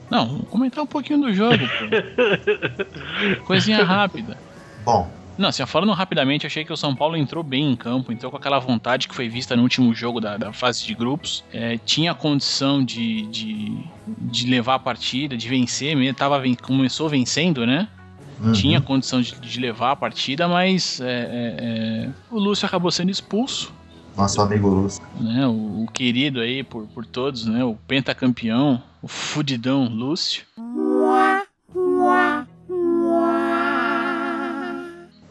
[0.09, 3.45] Não, vamos comentar um pouquinho do jogo, pô.
[3.45, 4.35] Coisinha rápida.
[4.83, 5.07] Bom,
[5.39, 8.35] Não, assim, falando rapidamente, achei que o São Paulo entrou bem em campo, entrou com
[8.35, 11.45] aquela vontade que foi vista no último jogo da, da fase de grupos.
[11.53, 16.13] É, tinha condição de, de, de levar a partida, de vencer mesmo.
[16.13, 17.87] Tava, começou vencendo, né?
[18.43, 18.51] uhum.
[18.51, 23.09] Tinha condição de, de levar a partida, mas é, é, é, o Lúcio acabou sendo
[23.09, 23.71] expulso.
[24.17, 25.01] nosso amigo Lúcio.
[25.21, 27.63] Né, o, o querido aí por, por todos, né?
[27.63, 30.43] O pentacampeão, o fudidão Lúcio.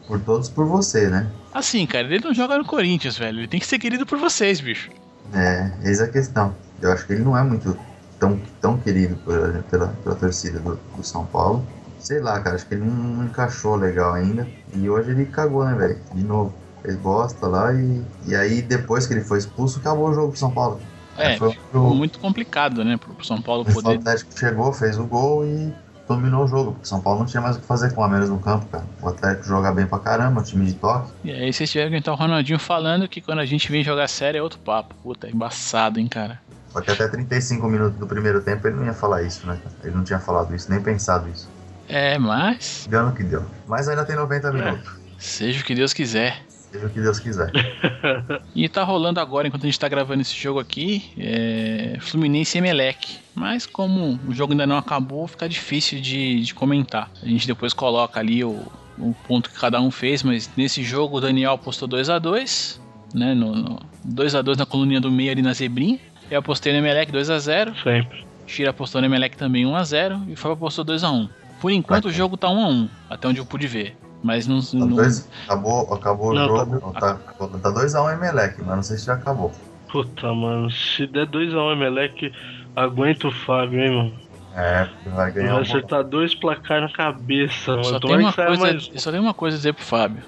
[0.09, 1.27] Por todos, por você, né?
[1.53, 3.41] Assim, cara, ele não joga no Corinthians, velho.
[3.41, 4.89] Ele tem que ser querido por vocês, bicho.
[5.31, 6.55] É, eis a questão.
[6.81, 7.77] Eu acho que ele não é muito
[8.19, 11.63] tão, tão querido por- pela, pela torcida do, do São Paulo.
[11.99, 14.47] Sei lá, cara, acho que ele não encaixou legal ainda.
[14.73, 15.99] E hoje ele cagou, né, velho?
[16.11, 16.51] De novo.
[16.81, 20.39] Fez bosta lá e, e aí depois que ele foi expulso, acabou o jogo pro
[20.39, 20.79] São Paulo.
[21.17, 23.97] É, foi ficou pro, muito complicado, né, pro São Paulo o poder.
[23.97, 25.71] Atlético chegou, fez o gol e
[26.09, 26.71] dominou o jogo.
[26.71, 28.65] Porque o São Paulo não tinha mais o que fazer com a menos no campo,
[28.65, 28.83] cara.
[29.01, 31.11] O Atlético joga bem pra caramba, o time de toque.
[31.23, 34.07] E aí vocês tiveram que aguentar o Ronaldinho falando que quando a gente vem jogar
[34.07, 34.93] sério é outro papo.
[35.01, 36.39] Puta, é embaçado, hein, cara.
[36.69, 39.57] Só que até 35 minutos do primeiro tempo ele não ia falar isso, né?
[39.83, 41.49] Ele não tinha falado isso, nem pensado isso.
[41.87, 43.43] É, mas Deu no que deu.
[43.67, 44.91] Mas ainda tem 90 minutos.
[45.17, 46.43] seja o que Deus quiser.
[46.71, 47.51] Seja o que Deus quiser.
[48.55, 52.59] E tá rolando agora, enquanto a gente tá gravando esse jogo aqui, é Fluminense e
[52.59, 53.17] Emelec.
[53.33, 57.09] Mas como o jogo ainda não acabou, fica difícil de, de comentar.
[57.23, 58.65] A gente depois coloca ali o,
[58.97, 62.89] o ponto que cada um fez, mas nesse jogo o Daniel apostou 2 a 2
[63.13, 63.33] né?
[63.33, 65.99] No, no 2 a 2 na coluninha do meio ali na zebrinha.
[66.29, 68.25] Eu apostei no Emelec 2 a 0 sempre.
[68.45, 71.29] Shira apostou no Emelec também 1 a 0 e o Fábio apostou 2 a 1
[71.59, 73.95] Por enquanto o jogo tá 1 a 1 até onde eu pude ver.
[74.21, 74.59] Mas não.
[74.61, 76.91] Tá não- dois, acabou acabou Não, o jogo.
[76.93, 79.51] Tá, tá 2x1 Emelec, mas não sei se já acabou.
[79.89, 80.69] Puta, mano.
[80.71, 82.31] Se der 2x1 Emelec,
[82.75, 84.13] aguenta o Fábio, hein, mano.
[84.55, 87.83] É, vai ganhar Vai um acertar dois placar na cabeça, mano.
[87.85, 88.91] Só tem, uma coisa, mais.
[88.97, 90.21] só tenho uma coisa a dizer pro Fábio.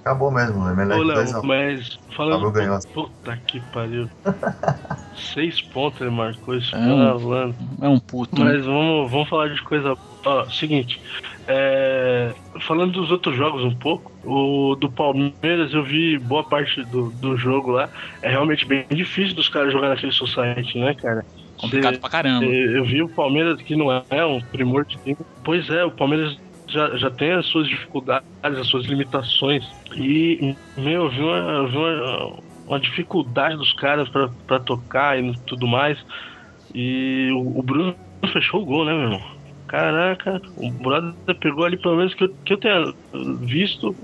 [0.00, 1.42] Acabou mesmo, o Emelec Ô, Léo, 2x1.
[1.44, 2.50] mas Fábio falando.
[2.50, 2.78] ganhou.
[2.94, 4.08] Puta que pariu.
[5.34, 6.74] Seis pontos ele marcou isso.
[6.74, 7.54] É um- falando.
[7.82, 8.42] É um puto.
[8.42, 8.52] né?
[8.52, 9.94] Mas vamos, vamos falar de coisa.
[10.24, 11.00] Ó, seguinte.
[11.50, 17.10] É, falando dos outros jogos um pouco, o do Palmeiras eu vi boa parte do,
[17.12, 17.88] do jogo lá.
[18.20, 21.24] É realmente bem difícil dos caras jogar naquele society, né, cara?
[21.58, 22.44] Complicado Cê- pra caramba.
[22.44, 25.16] Eu vi o Palmeiras, que não é um primor de time.
[25.42, 29.66] Pois é, o Palmeiras já, já tem as suas dificuldades, as suas limitações.
[29.96, 35.18] E, meu, eu vi uma, eu vi uma, uma dificuldade dos caras pra, pra tocar
[35.18, 35.98] e tudo mais.
[36.74, 37.96] E o, o Bruno
[38.32, 39.37] fechou o gol, né, meu irmão?
[39.68, 42.90] Caraca, o brother pegou ali, pelo menos que eu, que eu tenha
[43.42, 43.94] visto,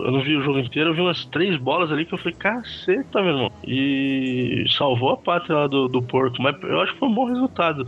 [0.00, 2.36] eu não vi o jogo inteiro, eu vi umas três bolas ali que eu falei,
[2.36, 3.48] caceta, meu irmão.
[3.64, 7.26] E salvou a pátria lá do, do porco, mas eu acho que foi um bom
[7.26, 7.84] resultado.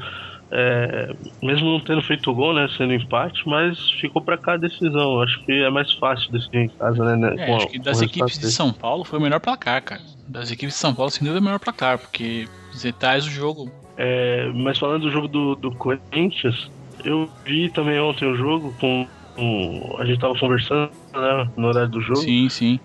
[0.52, 1.08] É,
[1.42, 5.20] mesmo não tendo feito gol, né, sendo empate, mas ficou pra cá a decisão.
[5.20, 7.16] Acho que é mais fácil decidir em casa, né?
[7.16, 8.52] né, É, com- acho que das equipes de.
[8.52, 10.00] São Paulo foi o melhor placar, cara.
[10.28, 13.30] Das equipes de São Paulo, sem dúvida, é o melhor placar, porque você traz o
[13.30, 13.68] jogo.
[13.96, 16.68] É, mas falando do jogo do, do Corinthians,
[17.04, 19.08] eu vi também ontem o jogo com.
[19.34, 22.20] com- a gente tava conversando né, no horário do jogo.
[22.22, 22.80] Sim, sim.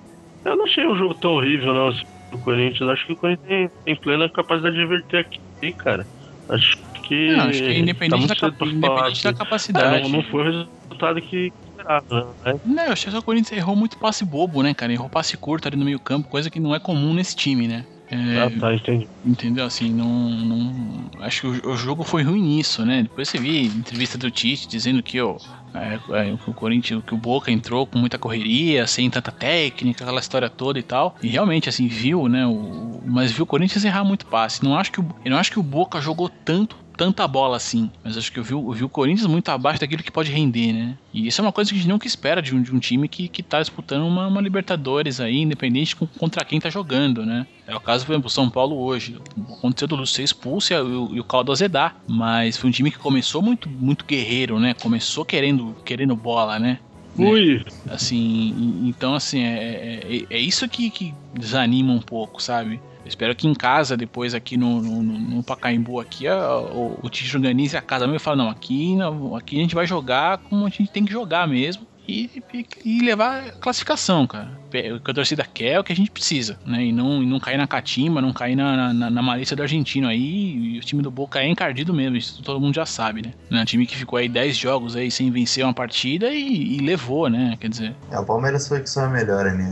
[0.45, 2.89] Eu não achei um jogo tão horrível, não, esse do Corinthians.
[2.89, 6.07] Acho que o Corinthians tem, tem plena capacidade de divertir aqui, cara.
[6.47, 6.77] Acho
[7.07, 7.27] que.
[7.27, 9.95] Não, acho que tá independente, muito da, cedo cap- pra falar independente da capacidade.
[9.95, 12.53] É, não, não foi o resultado que esperava, né?
[12.65, 14.91] Não, eu achei que o Corinthians errou muito passe bobo, né, cara?
[14.91, 17.85] Errou passe curto ali no meio campo, coisa que não é comum nesse time, né?
[18.11, 19.07] É, Ah, tá, entendi.
[19.25, 19.65] Entendeu?
[19.65, 20.29] Assim, não.
[20.29, 23.03] não acho que o, o jogo foi ruim nisso, né?
[23.03, 25.37] Depois você viu entrevista do Tite dizendo que ó,
[25.73, 30.19] é, é, o Corinthians, que o Boca entrou com muita correria, sem tanta técnica, aquela
[30.19, 31.15] história toda e tal.
[31.21, 32.45] E realmente, assim, viu, né?
[32.47, 34.63] O, mas viu o Corinthians errar muito passe.
[34.63, 37.89] Não acho que o, eu não acho que o Boca jogou tanto tanta bola assim.
[38.03, 40.73] Mas acho que eu vi, eu vi o Corinthians muito abaixo daquilo que pode render,
[40.73, 40.97] né?
[41.13, 43.07] E isso é uma coisa que a gente nunca espera de um, de um time
[43.07, 47.47] que, que tá disputando uma, uma Libertadores aí, independente com, contra quem tá jogando, né?
[47.65, 49.17] É o caso, por exemplo, do São Paulo hoje.
[49.57, 51.95] Aconteceu do Lúcio ser expulso e, o- e o Caldo azedar.
[52.07, 54.73] Mas foi um time que começou muito, muito guerreiro, né?
[54.73, 56.79] Começou querendo, querendo bola, né?
[57.17, 62.79] Ui, Assim, então assim, é, é, é isso que, que desanima um pouco, sabe?
[63.05, 67.35] Espero que em casa, depois aqui no, no, no- Pacaembu, aqui, a- o, o Tite
[67.35, 70.65] organize a casa mesmo e fala, não, aqui, não, aqui a gente vai jogar como
[70.65, 71.87] a gente tem que jogar mesmo.
[72.07, 74.57] E, e- e levar a classificação, cara.
[74.95, 76.85] O que a torcida quer é o que a gente precisa, né?
[76.85, 80.07] E não, e não cair na catimba, não cair na, na, na malícia do argentino
[80.07, 80.73] aí.
[80.75, 83.33] E o time do Boca é encardido mesmo, isso todo mundo já sabe, né?
[83.51, 86.79] É um time que ficou aí 10 jogos aí sem vencer uma partida e, e
[86.79, 87.55] levou, né?
[87.61, 89.63] Quer dizer, É, o Palmeiras foi que só é melhor ali,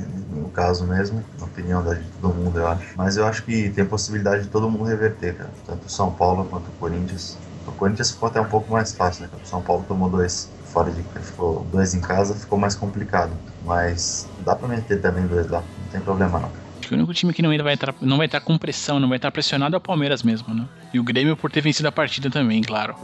[0.48, 2.94] no caso mesmo, na opinião de todo mundo, eu acho.
[2.96, 5.50] Mas eu acho que tem possibilidade de todo mundo reverter, cara.
[5.66, 7.38] Tanto São Paulo quanto o Corinthians.
[7.68, 9.30] O Corinthians ficou até um pouco mais fácil, né?
[9.44, 13.32] O São Paulo tomou dois fora de ficou dois em casa, ficou mais complicado.
[13.66, 16.50] Mas dá pra meter também dois lá, não tem problema não.
[16.90, 19.18] O único time que não ainda vai entrar, não vai estar com pressão, não vai
[19.18, 20.66] estar pressionado é o Palmeiras mesmo, né?
[20.94, 22.96] E o Grêmio por ter vencido a partida também, claro.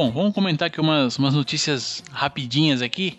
[0.00, 3.18] Bom, vamos comentar aqui umas, umas notícias rapidinhas aqui.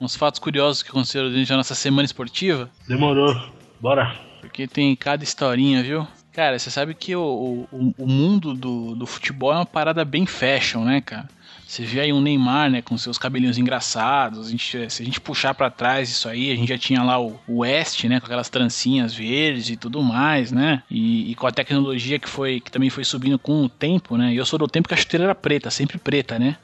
[0.00, 2.70] Uns fatos curiosos que aconteceram durante a nossa semana esportiva.
[2.86, 3.34] demorou.
[3.80, 4.14] Bora.
[4.40, 6.06] Porque tem cada historinha, viu?
[6.32, 10.24] Cara, você sabe que o, o, o mundo do, do futebol é uma parada bem
[10.24, 11.28] fashion, né, cara?
[11.66, 14.48] Você vê aí um Neymar, né, com seus cabelinhos engraçados.
[14.48, 17.20] A gente, se a gente puxar pra trás isso aí, a gente já tinha lá
[17.20, 20.82] o, o West, né, com aquelas trancinhas verdes e tudo mais, né?
[20.90, 24.32] E, e com a tecnologia que foi que também foi subindo com o tempo, né?
[24.32, 26.56] E eu sou do tempo que a chuteira era preta, sempre preta, né?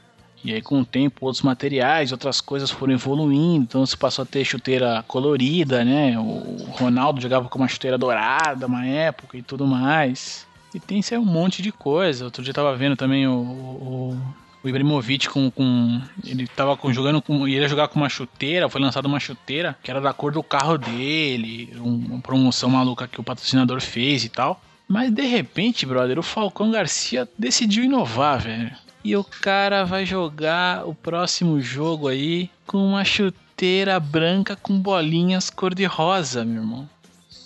[0.43, 3.63] E aí, com o tempo, outros materiais, outras coisas foram evoluindo.
[3.63, 6.17] Então, se passou a ter chuteira colorida, né?
[6.17, 10.47] O Ronaldo jogava com uma chuteira dourada uma época e tudo mais.
[10.73, 12.25] E tem isso aí um monte de coisa.
[12.25, 14.21] Outro dia eu tava vendo também o, o,
[14.63, 16.01] o Ibrahimovic com, com.
[16.25, 17.47] Ele tava com- jogando com.
[17.47, 18.69] Ele ia jogar com uma chuteira.
[18.69, 21.73] Foi lançada uma chuteira que era da cor do carro dele.
[21.77, 24.61] um- uma promoção maluca que o patrocinador fez e tal.
[24.87, 28.71] Mas de repente, brother, o Falcão Garcia decidiu inovar, velho.
[29.03, 35.49] E o cara vai jogar o próximo jogo aí com uma chuteira branca com bolinhas
[35.49, 36.89] cor-de-rosa, meu irmão.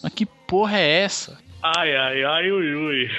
[0.03, 1.37] Mas que porra é essa?
[1.63, 3.09] Ai, ai, ai, ui, ui.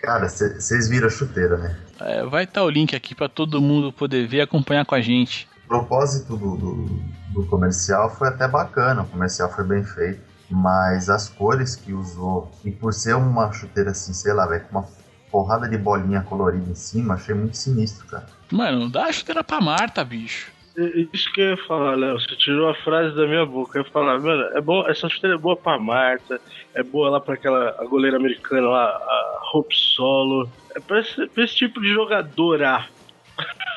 [0.00, 1.76] Cara, vocês viram a chuteira, né?
[2.06, 5.00] É, vai estar o link aqui pra todo mundo poder ver e acompanhar com a
[5.00, 5.48] gente.
[5.64, 6.86] O propósito do, do,
[7.28, 10.20] do comercial foi até bacana, o comercial foi bem feito.
[10.50, 14.78] Mas as cores que usou, e por ser uma chuteira assim, sei lá, velho, com
[14.78, 14.86] uma
[15.30, 18.26] porrada de bolinha colorida em cima, achei muito sinistro, cara.
[18.50, 20.52] Mano, dá a chuteira pra Marta, bicho.
[20.76, 22.18] É Isso que eu ia falar, Léo.
[22.18, 23.78] Você tirou a frase da minha boca.
[23.78, 26.40] Eu ia falar, mano, é bom, essa chuteira é boa pra Marta,
[26.74, 30.48] é boa lá pra aquela a goleira americana lá, a Hope Solo.
[30.74, 32.86] É pra esse, pra esse tipo de jogadora.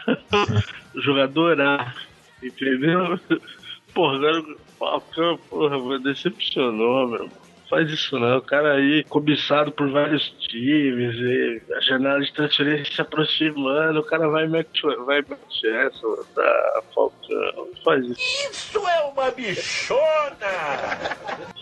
[0.96, 1.94] jogadora.
[2.42, 3.20] Entendeu?
[3.94, 7.30] Porra, agora o Falcão, porra, decepcionou, meu.
[7.76, 12.96] Faz isso não, o cara aí cobiçado por vários times, e a janela de transferência
[12.96, 18.18] se aproximando, o cara vai mete, vai essa, tá, Falcão, não faz isso.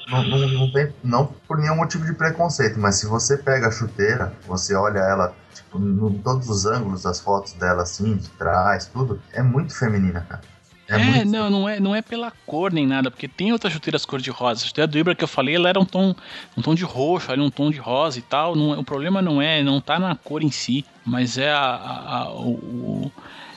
[0.07, 3.71] Não, não, não tem, não por nenhum motivo de preconceito, mas se você pega a
[3.71, 8.85] chuteira, você olha ela, tipo, em todos os ângulos das fotos dela, assim, de trás,
[8.85, 10.52] tudo, é muito feminina, cara.
[10.99, 14.05] É, muito- não, não é, não é pela cor nem nada, porque tem outras chuteiras
[14.05, 14.63] cor de rosa.
[14.63, 16.15] A chuteira do Ibra que eu falei, ela era um tom,
[16.57, 18.55] um tom de roxo, ali um tom de rosa e tal.
[18.55, 21.59] Não, é- o problema não é, não tá na cor em si, mas é a,
[21.59, 23.11] a- a- o, o-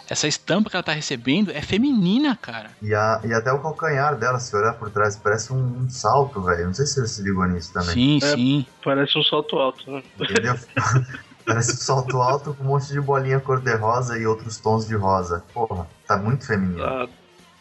[0.08, 2.70] essa estampa que ela tá recebendo é feminina, cara.
[2.80, 6.40] E, a, e até o calcanhar dela, se olhar por trás, parece um, um salto,
[6.42, 6.66] velho.
[6.66, 7.90] Não sei se você se ligou nisso também.
[7.92, 8.34] Sim, É.
[8.36, 8.66] sim.
[8.84, 10.02] Parece um salto alto, né?
[10.20, 10.54] Entendeu?
[11.44, 15.42] parece um salto alto com um monte de bolinha cor-de-rosa e outros tons de rosa.
[15.52, 16.84] Porra, tá muito feminino.
[16.84, 17.08] Ah,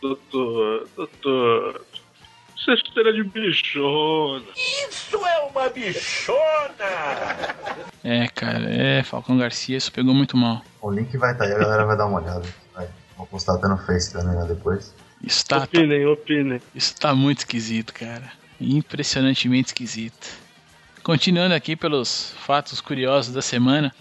[0.09, 1.85] doutor, doutor,
[2.55, 4.43] isso é de bichona.
[8.03, 10.61] É, cara, é, Falcão Garcia, isso pegou muito mal.
[10.81, 12.43] O link vai estar aí, a galera vai dar uma olhada.
[12.73, 12.87] Vai.
[13.17, 14.93] Vou postar até no Face também lá depois.
[15.23, 16.61] Isso tá, tá- Opinem, opinem.
[16.73, 18.31] isso tá muito esquisito, cara.
[18.59, 20.27] Impressionantemente esquisito.
[21.03, 23.93] Continuando aqui pelos fatos curiosos da semana,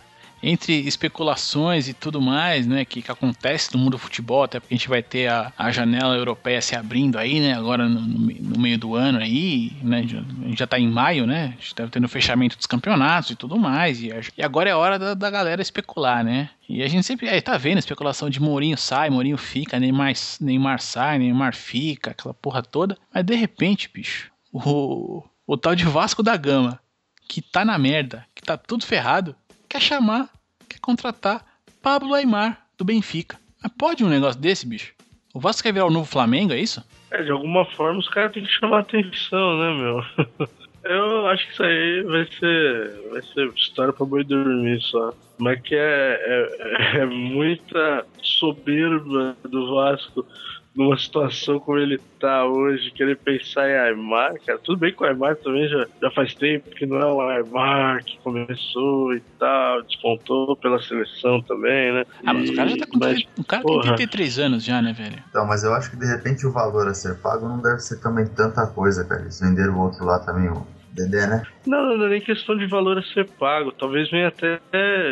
[0.46, 4.74] entre especulações e tudo mais, né, que, que acontece no mundo do futebol, até porque
[4.74, 8.18] a gente vai ter a, a janela europeia se abrindo aí, né, agora no, no
[8.18, 11.60] me- no meio do ano aí, né, a gente já tá em maio, né, a
[11.60, 14.98] gente tá tendo o fechamento dos campeonatos e tudo mais, e, e agora é hora
[14.98, 18.40] da, da galera especular, né, e a gente sempre é, tá vendo a especulação de
[18.40, 23.90] Mourinho sai, Mourinho fica, Neymar, Neymar sai, Neymar fica, aquela porra toda, mas de repente,
[23.92, 26.80] bicho, o, o tal de Vasco da Gama,
[27.28, 29.34] que tá na merda, que tá tudo ferrado,
[29.74, 30.28] quer chamar,
[30.68, 31.44] quer contratar
[31.82, 33.36] Pablo Aimar, do Benfica.
[33.60, 34.94] Mas pode um negócio desse, bicho?
[35.34, 36.84] O Vasco quer virar o novo Flamengo, é isso?
[37.10, 40.48] É, de alguma forma os caras têm que chamar atenção, né, meu?
[40.84, 45.12] Eu acho que isso aí vai ser, vai ser história pra boi dormir só.
[45.38, 50.24] Mas que é, é, é muita soberba do Vasco
[50.74, 54.58] numa situação como ele tá hoje, querer pensar em Aymar, cara.
[54.58, 58.04] Tudo bem que o Aymar também já, já faz tempo que não é o Aymar
[58.04, 62.04] que começou e tal, despontou pela seleção também, né?
[62.26, 62.98] Ah, mas o cara já tá com.
[62.98, 63.96] Mas, o cara tem porra.
[63.96, 65.22] 33 anos já, né, velho?
[65.28, 68.00] Então, mas eu acho que de repente o valor a ser pago não deve ser
[68.00, 69.22] também tanta coisa, cara.
[69.22, 71.42] Eles venderam o outro lá também, o Dedé, né?
[71.66, 73.72] Não, não, não é nem questão de valor a ser pago.
[73.72, 74.60] Talvez venha até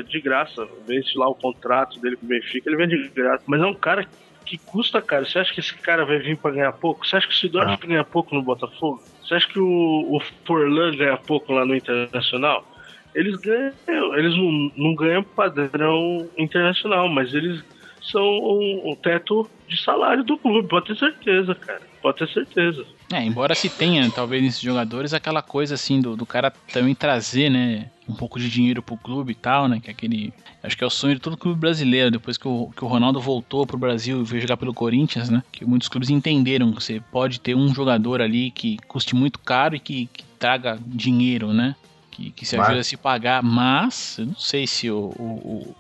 [0.03, 0.67] de graça.
[0.87, 3.43] Vence lá o contrato dele com o Benfica, ele vem de graça.
[3.47, 4.07] Mas é um cara
[4.45, 5.27] que custa caro.
[5.27, 7.07] Você acha que esse cara vai vir pra ganhar pouco?
[7.07, 9.03] Você acha que o Sidorf ganha pouco no Botafogo?
[9.23, 12.67] Você acha que o, o Forlan ganha pouco lá no Internacional?
[13.15, 13.73] Eles ganham,
[14.17, 17.63] eles não, não ganham padrão internacional, mas eles
[18.01, 21.92] são o, o teto de salário do clube, pode ter certeza, cara.
[22.03, 22.85] Pode ter certeza.
[23.13, 27.49] É, embora se tenha, talvez, nesses jogadores, aquela coisa assim do, do cara também trazer,
[27.49, 30.33] né, um pouco de dinheiro pro clube e tal, né, que é aquele...
[30.63, 33.21] Acho que é o sonho de todo clube brasileiro, depois que o, que o Ronaldo
[33.21, 37.01] voltou pro Brasil e veio jogar pelo Corinthians, né, que muitos clubes entenderam que você
[37.13, 41.77] pode ter um jogador ali que custe muito caro e que, que traga dinheiro, né,
[42.11, 45.23] que, que se Mas- ajuda a se pagar, mas eu não sei se o, o,
[45.23, 45.77] o,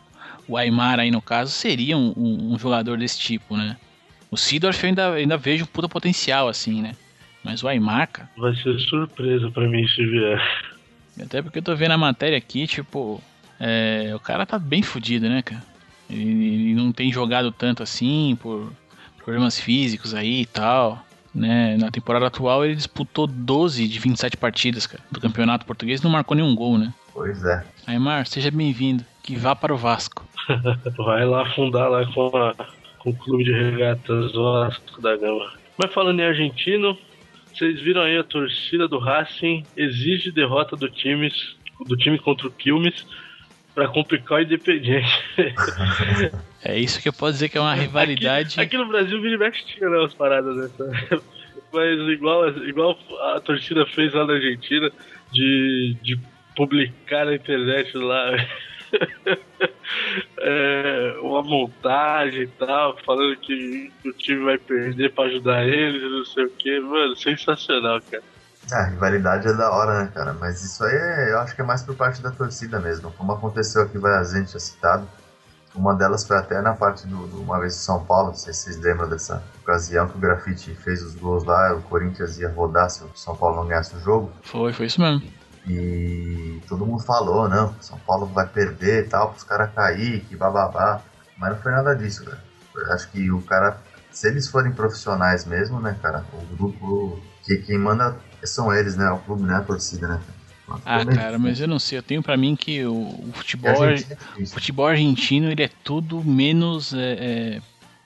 [0.52, 3.76] o Aymar aí no caso seria um, um, um jogador desse tipo, né.
[4.32, 6.92] O Sidorf eu ainda, ainda vejo um puta potencial, assim, né?
[7.44, 10.40] Mas o Aymar, cara, Vai ser surpresa pra mim se vier.
[11.22, 13.22] até porque eu tô vendo a matéria aqui, tipo,
[13.60, 15.62] é, o cara tá bem fudido, né, cara?
[16.08, 16.22] Ele,
[16.70, 18.72] ele não tem jogado tanto assim, por
[19.22, 21.04] problemas físicos aí e tal,
[21.34, 21.76] né?
[21.78, 26.10] Na temporada atual ele disputou 12 de 27 partidas, cara, do campeonato português e não
[26.10, 26.92] marcou nenhum gol, né?
[27.12, 27.64] Pois é.
[27.86, 30.24] Aymar, seja bem-vindo, que vá para o Vasco.
[30.96, 32.54] Vai lá fundar lá com, a-
[33.02, 35.52] com o clube de regatas Vasco da Gama.
[35.76, 36.96] Mas falando em argentino,
[37.52, 41.30] vocês viram aí a torcida do Racing exige derrota do time,
[41.86, 43.04] do time contra o Quilmes
[43.74, 45.10] pra complicar o Independiente.
[46.64, 48.52] É isso que eu posso dizer que é uma rivalidade.
[48.52, 51.20] Aqui, aqui no Brasil, vira e mexe tinha né, umas paradas dessa.
[51.72, 52.96] Mas igual, igual
[53.34, 54.88] a torcida fez lá na Argentina,
[55.32, 56.16] de, de
[56.54, 58.30] publicar na internet lá
[60.38, 66.24] é, uma montagem e tal, falando que o time vai perder pra ajudar eles, não
[66.24, 66.80] sei o que.
[66.80, 68.22] Mano, sensacional, cara.
[68.70, 70.32] É, a rivalidade é da hora, né, cara?
[70.38, 73.10] Mas isso aí é, eu acho que é mais por parte da torcida mesmo.
[73.12, 75.08] Como aconteceu aqui várias vezes, já citado.
[75.74, 78.52] Uma delas foi até na parte do, do uma vez de São Paulo, não sei
[78.52, 82.50] se vocês lembram dessa ocasião que o Grafite fez os gols lá, o Corinthians ia
[82.50, 84.30] rodar se o São Paulo não ganhasse o jogo.
[84.42, 85.22] Foi, foi isso mesmo.
[85.66, 90.36] E todo mundo falou, não, São Paulo vai perder e tal, os caras cair, que
[90.36, 91.00] bababá.
[91.36, 92.42] Mas não foi nada disso, cara.
[92.74, 93.78] Eu acho que o cara,
[94.10, 99.10] se eles forem profissionais mesmo, né, cara, o grupo, que quem manda são eles, né,
[99.10, 100.20] o clube, né, a torcida, né.
[100.84, 103.94] Ah, cara, mas eu não sei, eu tenho pra mim que o, futebol, é o
[103.94, 104.54] difícil.
[104.54, 107.62] futebol argentino ele é tudo menos é, é,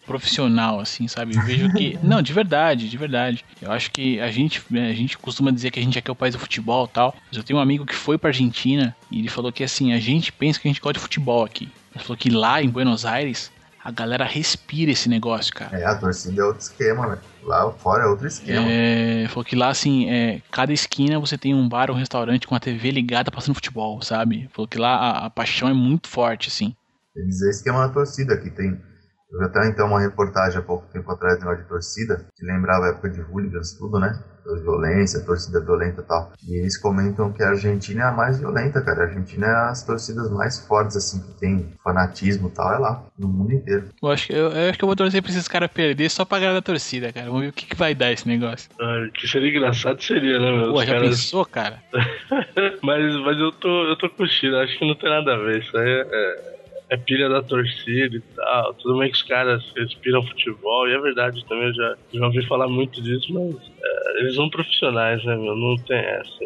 [0.07, 1.37] profissional, assim, sabe?
[1.37, 1.99] Eu vejo que.
[2.03, 3.45] Não, de verdade, de verdade.
[3.61, 6.13] Eu acho que a gente, né, a gente costuma dizer que a gente aqui é
[6.13, 7.15] o país do futebol e tal.
[7.29, 9.99] Mas eu tenho um amigo que foi pra Argentina e ele falou que assim, a
[9.99, 11.71] gente pensa que a gente gosta de futebol aqui.
[11.95, 13.51] Ele falou que lá em Buenos Aires
[13.83, 15.79] a galera respira esse negócio, cara.
[15.79, 17.21] É, a torcida é outro esquema, velho.
[17.45, 18.67] Lá fora é outro esquema.
[18.69, 22.49] É, falou que lá, assim, é, cada esquina você tem um bar ou um restaurante
[22.49, 24.51] com a TV ligada passando futebol, sabe?
[24.53, 26.75] Falou que lá a, a paixão é muito forte, assim.
[27.15, 28.77] Eles é esquema da torcida, que tem.
[29.31, 32.45] Eu vi até então uma reportagem há pouco tempo atrás de negócio de torcida, que
[32.47, 34.17] lembrava a época de hooligans, tudo, né?
[34.63, 36.33] Violência, torcida violenta e tal.
[36.49, 39.01] E eles comentam que a Argentina é a mais violenta, cara.
[39.03, 43.05] A Argentina é as torcidas mais fortes, assim, que tem fanatismo e tal, é lá,
[43.19, 43.89] no mundo inteiro.
[44.01, 46.25] Eu acho, que, eu, eu acho que eu vou torcer pra esses caras perder só
[46.25, 47.27] pra agradar a torcida, cara.
[47.27, 48.71] Vamos ver o que, que vai dar esse negócio.
[48.81, 50.73] Ah, que seria engraçado seria, né, meu?
[50.73, 51.83] Pô, já caras- pensou, cara?
[52.85, 55.61] mas, mas eu tô, eu tô curtindo, acho que não tem nada a ver.
[55.61, 56.57] Isso aí é,
[56.91, 58.75] é- pilha da torcida e tal.
[58.75, 62.47] Tudo bem que os caras respiram futebol, e é verdade também, eu já, já ouvi
[62.47, 65.57] falar muito disso, mas é, eles são profissionais, né, meu?
[65.57, 66.45] Não tem essa.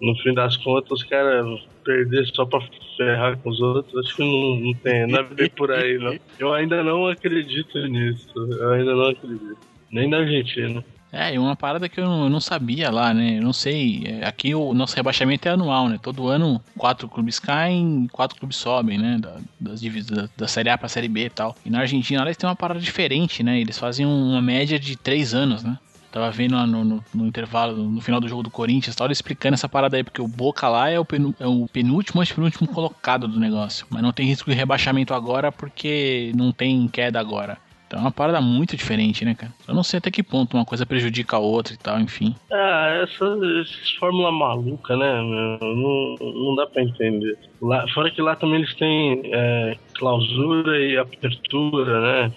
[0.00, 1.46] no fim das contas, os caras
[1.84, 2.60] perder só pra
[2.96, 6.16] ferrar com os outros, acho que não, não tem nada bem por aí, não.
[6.38, 8.28] Eu ainda não acredito nisso.
[8.36, 9.56] Eu ainda não acredito.
[9.90, 10.84] Nem na Argentina.
[11.16, 13.38] É, e uma parada que eu não, eu não sabia lá, né?
[13.38, 14.02] Eu não sei.
[14.04, 15.96] é, Aqui o nosso rebaixamento é anual, né?
[16.02, 19.18] Todo ano quatro clubes caem, quatro clubes sobem, né?
[19.20, 21.54] Da, das divisões da, da Série A pra Série B e tal.
[21.64, 23.60] E na Argentina lá eles têm uma parada diferente, né?
[23.60, 25.78] Eles fazem uma média de três anos, né?
[26.10, 29.54] Tava vendo lá no, no- no intervalo, no final do jogo do Corinthians, tava explicando
[29.54, 33.26] essa parada aí, porque o Boca lá é o, penu- é o penúltimo, antepenúltimo colocado
[33.28, 33.84] do negócio.
[33.90, 37.58] Mas não tem risco de rebaixamento agora porque não tem queda agora.
[37.86, 39.52] Então é uma parada muito diferente, né, cara?
[39.68, 42.34] Eu não sei até que ponto uma coisa prejudica a outra e tal, enfim.
[42.50, 43.24] Ah, essa,
[43.60, 45.22] essas fórmula maluca, né?
[45.22, 45.58] meu?
[45.60, 47.38] Não, não dá pra entender.
[47.60, 52.32] Lá, fora que lá também eles têm é, clausura e apertura, né?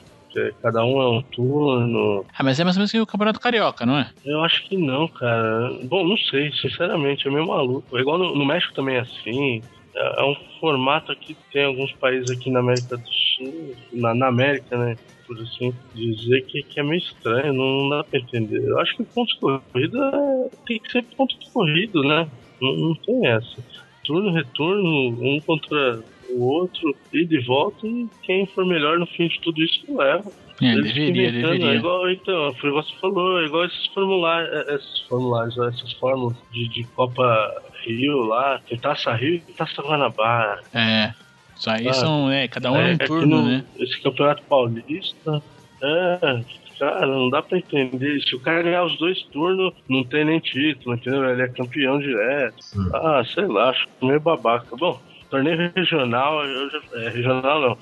[0.61, 2.23] Cada um é um turno.
[2.37, 4.11] Ah, mas é mais ou menos que o Campeonato Carioca, não é?
[4.23, 5.71] Eu acho que não, cara.
[5.85, 7.97] Bom, não sei, sinceramente, é meio maluco.
[7.97, 9.63] É igual no, no México também é assim.
[9.95, 14.13] É, é um formato aqui que tem alguns países aqui na América do Sul, na,
[14.13, 14.95] na América, né?
[15.28, 18.63] Por assim dizer que, que é meio estranho, não, dá pra entender.
[18.65, 22.28] Eu acho que ponto de corrida é- tem que ser ponto de corrido, né?
[22.61, 23.61] Não, não tem essa.
[24.05, 24.89] Turno, retorno,
[25.21, 25.99] um contra
[26.30, 30.32] o outro, ida e volta, e quem for melhor no fim de tudo isso leva.
[30.61, 31.75] É, Eles deveria, É deveria.
[31.75, 35.93] igual, então, foi o que você falou, é igual esses formulários, é, esses formulários, essas
[35.93, 40.61] fórmulas de, de Copa Rio lá, tem Taça Rio e Taça Guanabara.
[40.73, 41.13] É.
[41.58, 43.66] Isso aí Ah, são, é, cada um é, um aqui turno, no- né?
[43.80, 45.41] Esse Campeonato Paulista,
[45.82, 46.43] é,
[46.80, 48.22] cara, não dá pra entender.
[48.22, 51.24] Se o cara ganhar os dois turnos, não tem nem título, entendeu?
[51.30, 52.55] Ele é campeão direto.
[52.76, 52.89] Hum.
[52.93, 54.76] Ah, sei lá, acho meio babaca.
[54.78, 54.99] Bom,
[55.30, 57.78] torneio regional, eu já, é, regional não,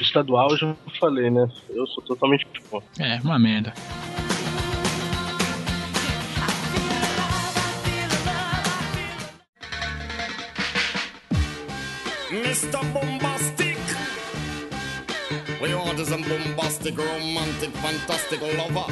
[0.00, 1.46] estadual eu já falei, né?
[1.70, 2.88] Eu sou totalmente contra.
[2.98, 3.72] É, uma merda.
[12.30, 12.84] Mr.
[12.92, 13.78] Bombastic.
[15.62, 18.84] We order some bombastic, romantic, fantastic lover.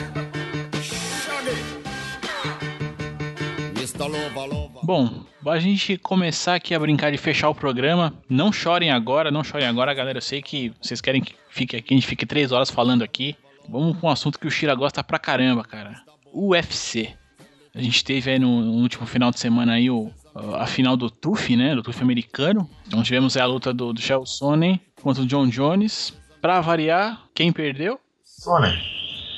[0.81, 1.57] Shaggy.
[3.75, 4.09] Mr.
[4.83, 8.15] Bom, a gente começar aqui a brincar de fechar o programa.
[8.27, 10.17] Não chorem agora, não chorem agora, galera.
[10.17, 13.37] Eu sei que vocês querem que fique aqui, a gente fique três horas falando aqui.
[13.69, 16.03] Vamos com um assunto que o Shira gosta pra caramba, cara.
[16.33, 17.13] UFC.
[17.75, 20.11] A gente teve aí no, no último final de semana aí o,
[20.59, 21.75] a final do TUF, né?
[21.75, 22.69] Do TUF americano.
[22.87, 26.17] Então tivemos aí a luta do, do Chael Sonnen contra o John Jones.
[26.41, 27.99] Pra variar, quem perdeu?
[28.25, 28.73] Sony.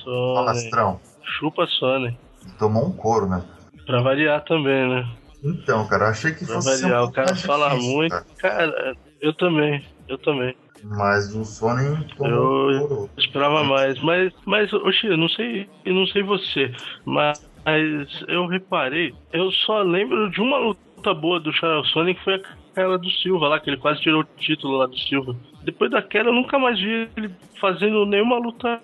[0.05, 1.01] falastrão.
[1.39, 2.17] Chupa Sony.
[2.59, 3.43] Tomou um couro, né?
[3.87, 5.09] Pra variar também, né?
[5.45, 6.79] Então, cara, eu achei que Pra fosse.
[6.79, 7.05] ser um variar.
[7.05, 8.11] O cara mais fala difícil, muito.
[8.11, 8.27] cara.
[8.39, 9.85] Cara, eu também.
[10.09, 10.55] Eu também.
[10.83, 13.09] Mas o Sony tomou Eu- um.
[13.21, 16.73] Esperava mais, mas, mas, oxi, eu não sei, eu não sei você,
[17.05, 20.81] mas, mas eu reparei, eu só lembro de uma luta
[21.15, 22.35] boa do Charles Sonic foi
[22.73, 25.35] aquela do Silva lá, que ele quase tirou o título lá do Silva.
[25.63, 27.31] Depois daquela eu nunca mais vi ele
[27.61, 28.81] fazendo nenhuma luta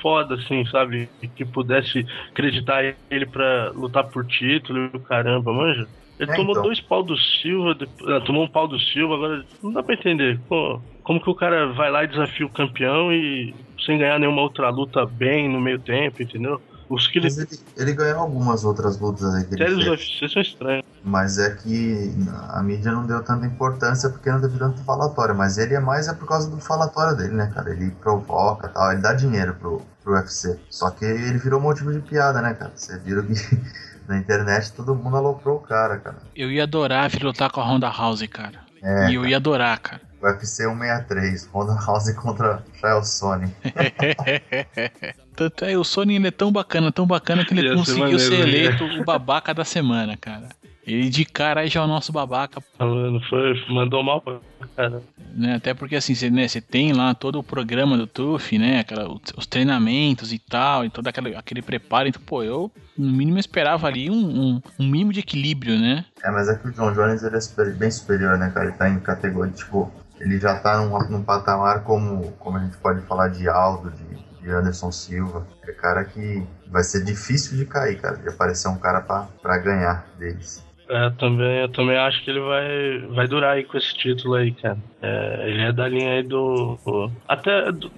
[0.00, 1.08] foda, assim, sabe?
[1.36, 5.86] Que pudesse acreditar ele pra lutar por título e o caramba, manja.
[6.20, 6.62] Ele É, tomou então.
[6.64, 9.94] dois pau do Silva, depois- ah, tomou um pau do Silva, agora não dá pra
[9.94, 10.38] entender.
[10.48, 14.42] Pô, como que o cara vai lá e desafia o campeão e sem ganhar nenhuma
[14.42, 16.60] outra luta bem no meio tempo, entendeu?
[16.92, 19.88] Os que ele Mas ele, ele ganhou algumas outras lutas aí que ele fez.
[19.88, 20.84] UFC são estranhos.
[21.02, 22.14] Mas é que
[22.50, 25.34] a mídia não deu tanta importância porque não teve tanto falatório.
[25.34, 27.70] Mas ele é mais é por causa do falatório dele, né, cara?
[27.70, 30.60] Ele provoca e tal, ele dá dinheiro pro, pro UFC.
[30.68, 32.72] Só que ele virou motivo de piada, né, cara?
[32.76, 33.32] Você viu que
[34.06, 36.18] na internet todo mundo aloprou o cara, cara.
[36.36, 38.60] Eu ia adorar vir lutar com a Ronda House, cara.
[38.82, 40.11] É, e eu ia adorar, cara.
[40.22, 43.52] UFC 163, Ronda House contra Chael Sony.
[45.34, 48.22] Tanto é, o Sony ele é tão bacana, tão bacana que ele ser conseguiu maneiro,
[48.22, 48.42] ser né?
[48.42, 50.48] eleito o babaca da semana, cara.
[50.86, 54.40] Ele de cara aí já é o nosso babaca, Falando, foi, mandou mal pra
[54.76, 55.02] cara.
[55.34, 55.54] né?
[55.54, 58.80] Até porque assim, você né, tem lá todo o programa do TUF, né?
[58.80, 62.08] Aquela, os, os treinamentos e tal, e todo aquele, aquele preparo.
[62.08, 66.04] Então, pô, eu no mínimo esperava ali um, um, um mínimo de equilíbrio, né?
[66.22, 68.66] É, mas é que o John Jones ele é super- bem superior, né, cara?
[68.66, 72.76] Ele tá em categoria, tipo, ele já tá num, num patamar como, como a gente
[72.78, 75.46] pode falar de Aldo, de, de Anderson Silva.
[75.66, 80.06] É cara que vai ser difícil de cair, cara, de aparecer um cara pra ganhar
[80.18, 80.64] deles.
[80.94, 84.52] É, também, eu também acho que ele vai, vai durar aí com esse título aí,
[84.54, 84.76] cara.
[85.00, 86.78] É, ele é da linha aí do.
[86.84, 87.90] do- até do.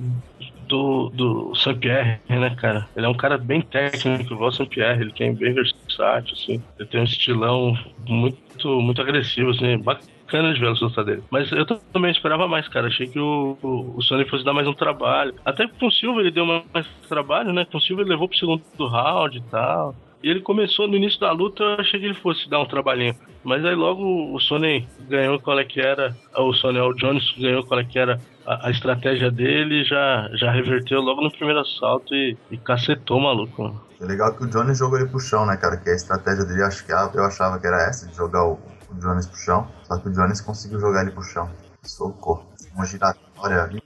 [0.66, 2.88] Do, do Saint-Pierre, né, cara?
[2.96, 6.62] Ele é um cara bem técnico, igual o Saint-Pierre, ele tem bem versátil, assim.
[6.78, 7.74] Ele tem um estilão
[8.08, 11.22] muito, muito agressivo, assim, bacana de ver a luta dele.
[11.30, 12.86] Mas eu também esperava mais, cara.
[12.86, 15.34] Achei que o, o, o Sony fosse dar mais um trabalho.
[15.44, 17.66] Até com o Silva ele deu mais trabalho, né?
[17.66, 19.94] Com o Silva ele levou pro segundo round e tal.
[20.30, 23.14] Ele começou no início da luta, eu achei que ele fosse dar um trabalhinho.
[23.44, 27.62] Mas aí logo o Sony ganhou qual é que era, o Sony o Jones ganhou
[27.66, 32.14] qual é que era a, a estratégia dele já, já reverteu logo no primeiro assalto
[32.14, 33.62] e, e cacetou o maluco.
[33.62, 33.80] mano.
[34.00, 35.76] É legal que o Jones jogou ele pro chão, né, cara?
[35.76, 38.58] Que a estratégia dele, acho que eu achava que era essa, de jogar o,
[38.90, 39.68] o Jones pro chão.
[39.82, 41.50] Só que o Jones conseguiu jogar ele pro chão.
[41.82, 42.50] Socou.
[42.74, 42.86] Uma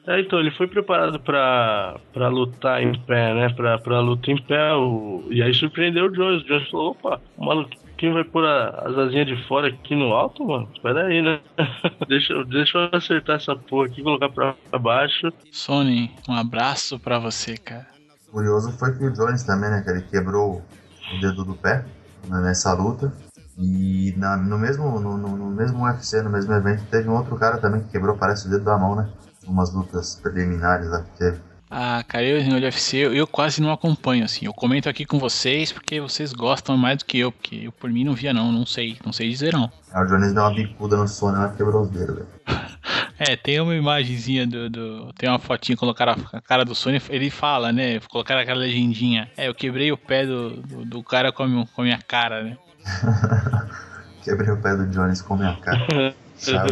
[0.06, 3.48] É, então, ele foi preparado pra, pra lutar em pé, né?
[3.54, 4.72] Pra, pra luta em pé.
[4.74, 6.42] O, e aí surpreendeu o Jones.
[6.42, 10.12] O Jones falou: opa, o maluquinho vai pôr a- as asinhas de fora aqui no
[10.12, 10.68] alto, mano?
[10.74, 11.40] Espera aí, né?
[12.09, 15.32] deixa, eu- deixa eu acertar essa porra aqui, colocar pra, pra baixo.
[15.50, 17.86] Sony, um abraço pra você, cara.
[18.30, 19.82] curioso foi que o Jones também, né?
[19.82, 20.62] Que ele quebrou
[21.14, 21.84] o dedo do pé
[22.28, 23.12] né, nessa luta.
[23.61, 27.36] E na- no, mesmo, no, no- no mesmo UFC, no mesmo evento, teve um outro
[27.36, 29.09] cara também que quebrou, parece, o dedo da mão, né?
[29.49, 31.38] Umas lutas preliminares lá que teve.
[31.70, 34.46] Ah, cara, eu no UFC, eu, eu quase não acompanho, assim.
[34.46, 37.90] Eu comento aqui com vocês porque vocês gostam mais do que eu, porque eu por
[37.90, 39.70] mim não via não, não sei, não sei dizer não.
[39.92, 42.28] Aí o Jones deu uma bicuda no sono ela quebrou os dedos, velho.
[43.20, 47.30] É, tem uma imagenzinha do, do- Tem uma fotinha, colocaram a cara do Sony, ele
[47.30, 47.99] fala, né?
[48.09, 49.28] Colocaram aquela legendinha.
[49.36, 51.99] É, eu quebrei o pé do, do, do cara com a, minha- com a minha
[51.99, 52.57] cara, né?
[54.22, 56.14] Quebrei o pé do Jones com a minha cara.
[56.38, 56.70] Sabe?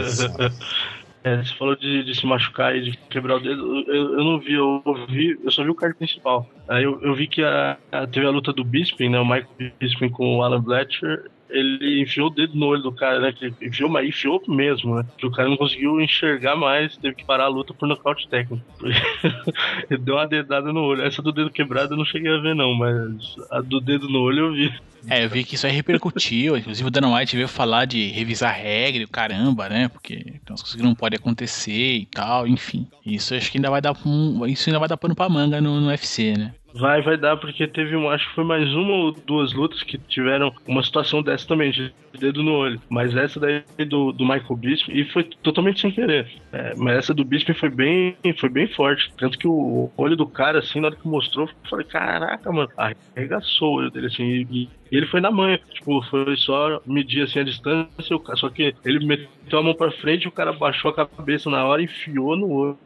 [1.27, 3.85] É, você falou de, de se machucar e de quebrar o dedo.
[3.91, 6.49] Eu, eu não vi, eu ouvi, eu só vi o card principal.
[6.68, 9.18] Aí eu, eu vi que a, a- teve a luta do Bisping, né?
[9.18, 9.49] O Michael
[9.81, 11.29] Bisping com o Alan Bletcher.
[11.49, 13.35] Ele enfiou o dedo no olho do cara, né?
[13.63, 15.07] Enfiou, mas enfiou mesmo, né?
[15.17, 18.65] Que o cara não conseguiu enxergar mais, teve que parar a luta por nocaute técnico.
[19.91, 21.03] ele deu uma dedada no olho.
[21.03, 24.21] Essa do dedo quebrado eu não cheguei a ver, não, mas a do dedo no
[24.21, 24.73] olho eu vi.
[25.09, 26.57] É, eu vi que isso aí repercutiu.
[26.59, 29.89] Inclusive o Dana White veio falar de revisar regra e caramba, né?
[29.89, 32.87] Porque umas coisas que não pode acontecer e tal, enfim.
[33.05, 35.81] Isso acho que ainda vai dar um, isso ainda vai dar pano pra manga no,
[35.81, 36.55] no UFC, né?
[36.79, 39.97] Vai, vai dar, porque teve um, acho que foi mais uma ou duas lutas que
[39.97, 42.81] tiveram uma situação dessa também, de dedo no olho.
[42.89, 46.27] Mas essa daí do, do Michael Bisping, e foi totalmente sem querer.
[46.53, 49.12] É, mas essa do Bisping foi bem, foi bem forte.
[49.16, 52.68] Tanto que o olho do cara, assim, na hora que mostrou, eu falei, caraca, mano,
[53.14, 55.59] arregaçou o olho dele, assim, e, e ele foi na manha.
[55.72, 60.29] Tipo, foi só medir, assim, a distância, só que ele meteu a mão pra frente,
[60.29, 62.79] o cara baixou a cabeça na hora e enfiou no olho.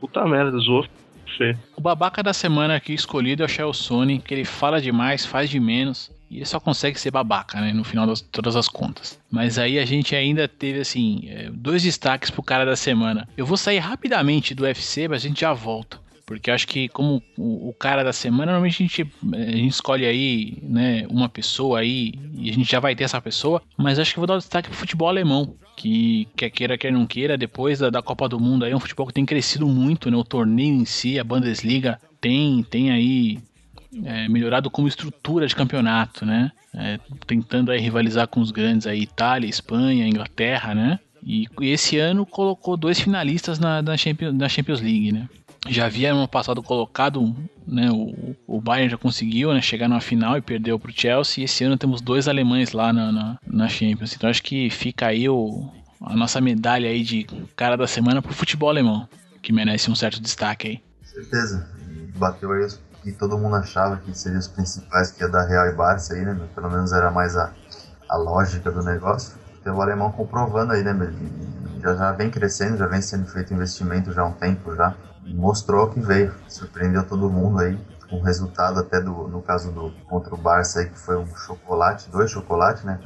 [0.00, 0.84] Puta merda, zoou
[1.36, 1.58] feio.
[1.76, 5.48] O babaca da semana aqui escolhido é o Shell Sony, que ele fala demais, faz
[5.50, 6.10] de menos.
[6.30, 7.72] E ele só consegue ser babaca, né?
[7.72, 9.18] No final das todas as contas.
[9.30, 13.26] Mas aí a gente ainda teve, assim, é, dois destaques pro cara da semana.
[13.36, 15.98] Eu vou sair rapidamente do UFC, mas a gente já volta.
[16.28, 20.58] Porque acho que como o, cara da semana, normalmente a gente, a gente escolhe aí,
[20.62, 23.62] né, uma pessoa aí, e a gente já vai ter essa pessoa.
[23.78, 25.56] Mas acho que vou dar o destaque pro futebol alemão.
[25.74, 28.80] Que quer queira, quer não queira, depois da, da Copa do Mundo aí, é um
[28.80, 30.18] futebol que tem crescido muito, né?
[30.18, 33.38] O torneio em si, a Bundesliga, tem, tem aí
[34.04, 36.52] é, melhorado como estrutura de campeonato, né?
[36.74, 41.00] É, tentando aí rivalizar com os grandes aí, Itália, Espanha, Inglaterra, né?
[41.24, 45.26] E, e esse ano colocou dois finalistas na, na, Champions, na Champions League, né?
[45.66, 47.34] Já havia ano passado colocado,
[47.66, 47.90] né?
[47.90, 51.42] O, o Bayern já conseguiu né, chegar na final e perdeu para o Chelsea.
[51.42, 54.14] E esse ano temos dois alemães lá na, na, na Champions.
[54.14, 55.68] Então acho que fica aí o,
[56.00, 59.08] a nossa medalha aí de cara da semana pro futebol alemão,
[59.42, 60.82] que merece um certo destaque aí.
[61.02, 61.68] Certeza.
[62.16, 65.66] Bateu aí os que todo mundo achava que seriam os principais, que ia dar Real
[65.66, 66.38] e Barça aí, né?
[66.54, 67.52] Pelo menos era mais a,
[68.08, 69.38] a lógica do negócio.
[69.62, 70.94] Tem o alemão comprovando aí, né?
[71.80, 74.94] Já, já vem crescendo, já vem sendo feito investimento já há um tempo já.
[75.34, 76.34] Mostrou que veio.
[76.48, 77.78] Surpreendeu todo mundo aí.
[78.08, 81.26] Com o resultado até do, no caso do contra o Barça aí, que foi um
[81.36, 82.98] chocolate, dois chocolates, né?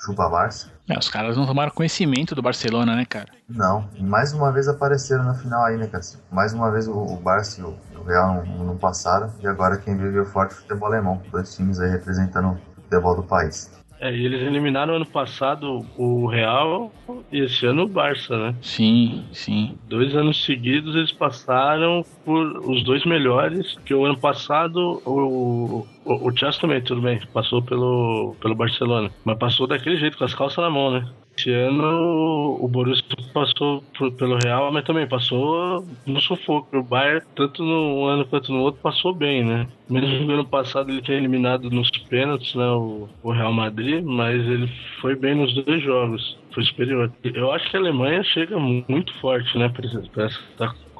[0.00, 0.68] Chupa Barça.
[0.88, 3.28] É, os caras não tomaram conhecimento do Barcelona, né, cara?
[3.48, 6.02] Não, e mais uma vez apareceram na final aí, né, cara?
[6.32, 9.76] Mais uma vez o, o Barça e o, o Real não, não passaram, e agora
[9.76, 11.22] quem viveu forte é o futebol alemão.
[11.30, 13.70] Dois times aí representando o futebol do país.
[14.00, 16.90] É, e eles eliminaram ano passado o Real
[17.30, 18.54] e esse ano o Barça, né?
[18.62, 19.78] Sim, sim.
[19.86, 26.28] Dois anos seguidos eles passaram por os dois melhores, que o ano passado o, o,
[26.28, 30.34] o Chelsea também, tudo bem, passou pelo, pelo Barcelona, mas passou daquele jeito, com as
[30.34, 31.06] calças na mão, né?
[31.40, 33.82] Esse ano o Borussia passou
[34.18, 36.76] pelo Real, mas também passou no sufoco.
[36.76, 39.66] O Bayern, tanto num ano quanto no outro, passou bem, né?
[39.88, 44.36] Mesmo no ano passado ele tenha eliminado nos pênaltis, né, o, o Real Madrid, mas
[44.36, 44.70] ele
[45.00, 47.10] foi bem nos dois jogos, foi superior.
[47.24, 50.40] Eu acho que a Alemanha chega muito forte, né, pra essa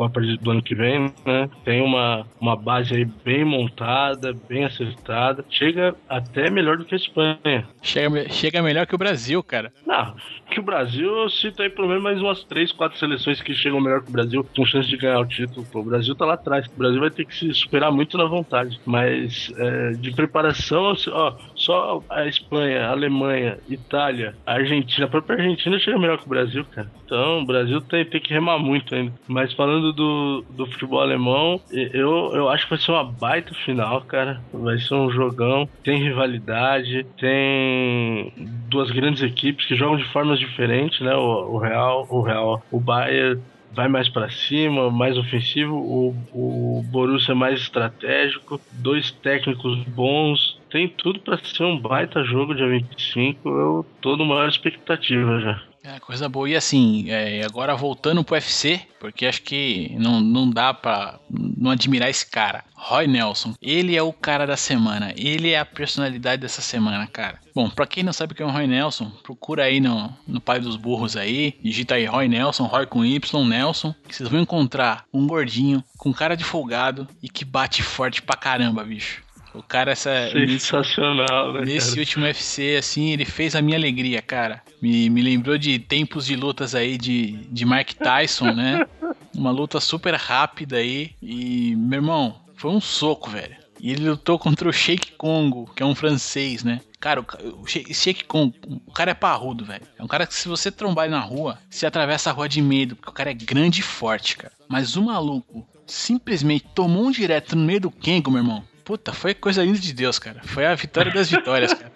[0.01, 1.51] Copa do ano que vem, né?
[1.63, 5.45] Tem uma, uma base aí bem montada, bem acertada.
[5.51, 7.69] Chega até melhor do que a Espanha.
[7.83, 9.71] Chega, chega melhor que o Brasil, cara.
[9.87, 10.17] Não,
[10.51, 13.79] que o Brasil, eu cito aí pelo menos mais umas três, quatro seleções que chegam
[13.79, 15.67] melhor que o Brasil, com chance de ganhar o título.
[15.71, 16.67] Pô, o Brasil tá lá atrás.
[16.67, 18.81] O Brasil vai ter que se superar muito na vontade.
[18.87, 25.37] Mas é, de preparação, ó, só a Espanha, a Alemanha, Itália, a Argentina, a própria
[25.37, 26.91] Argentina chega melhor que o Brasil, cara.
[27.05, 29.13] Então o Brasil tem, tem que remar muito ainda.
[29.29, 34.01] Mas falando do, do futebol alemão, eu, eu acho que vai ser uma baita final,
[34.03, 34.41] cara.
[34.53, 35.69] Vai ser um jogão.
[35.85, 38.33] Tem rivalidade, tem
[38.69, 41.15] duas grandes equipes que jogam de formas diferentes, né?
[41.15, 43.41] O, o Real, o Real, o Bayern
[43.73, 50.60] vai mais pra cima, mais ofensivo, o, o Borussia é mais estratégico, dois técnicos bons,
[50.71, 55.63] tem tudo pra ser um baita jogo dia 25, eu tô no maior expectativa já.
[55.83, 56.49] É, coisa boa.
[56.49, 61.71] E assim, é, agora voltando pro UFC, porque acho que não, não dá pra não
[61.71, 62.65] admirar esse cara.
[62.75, 67.41] Roy Nelson, ele é o cara da semana, ele é a personalidade dessa semana, cara.
[67.55, 70.61] Bom, pra quem não sabe quem é o Roy Nelson, procura aí no, no Pai
[70.61, 75.05] dos Burros aí, digita aí Roy Nelson, Roy com Y, Nelson, que vocês vão encontrar
[75.13, 79.23] um gordinho com cara de folgado e que bate forte pra caramba, bicho.
[79.55, 82.01] O cara, essa, Sensacional, né, Nesse cara?
[82.01, 84.63] último UFC, assim, ele fez a minha alegria, cara.
[84.81, 88.87] Me, me lembrou de tempos de lutas aí de, de Mike Tyson, né?
[89.35, 91.13] Uma luta super rápida aí.
[91.23, 93.57] E, meu irmão, foi um soco, velho.
[93.81, 96.81] E ele lutou contra o Sheik Congo, que é um francês, né?
[97.01, 98.55] Cara, o, Sheik Congo,
[98.87, 99.87] o cara é parrudo, velho.
[99.99, 102.61] É um cara que se você trombar ele na rua, você atravessa a rua de
[102.61, 104.53] medo, porque o cara é grande e forte, cara.
[104.69, 108.65] Mas o maluco simplesmente tomou um direto no meio do Kengo, meu irmão.
[108.91, 110.41] Puta, foi coisa linda de Deus, cara.
[110.43, 111.93] Foi a vitória das vitórias, cara.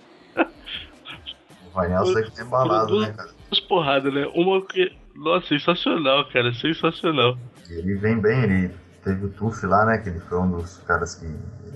[1.66, 3.30] O Roy Nelson é que tem balado, né, cara?
[3.50, 4.30] Duas porradas, né?
[4.32, 4.96] Uma que.
[5.12, 7.36] Nossa, sensacional, cara, sensacional.
[7.68, 8.70] Ele vem bem, ele
[9.02, 9.98] teve o TUF lá, né?
[9.98, 11.26] Que ele foi um dos caras que.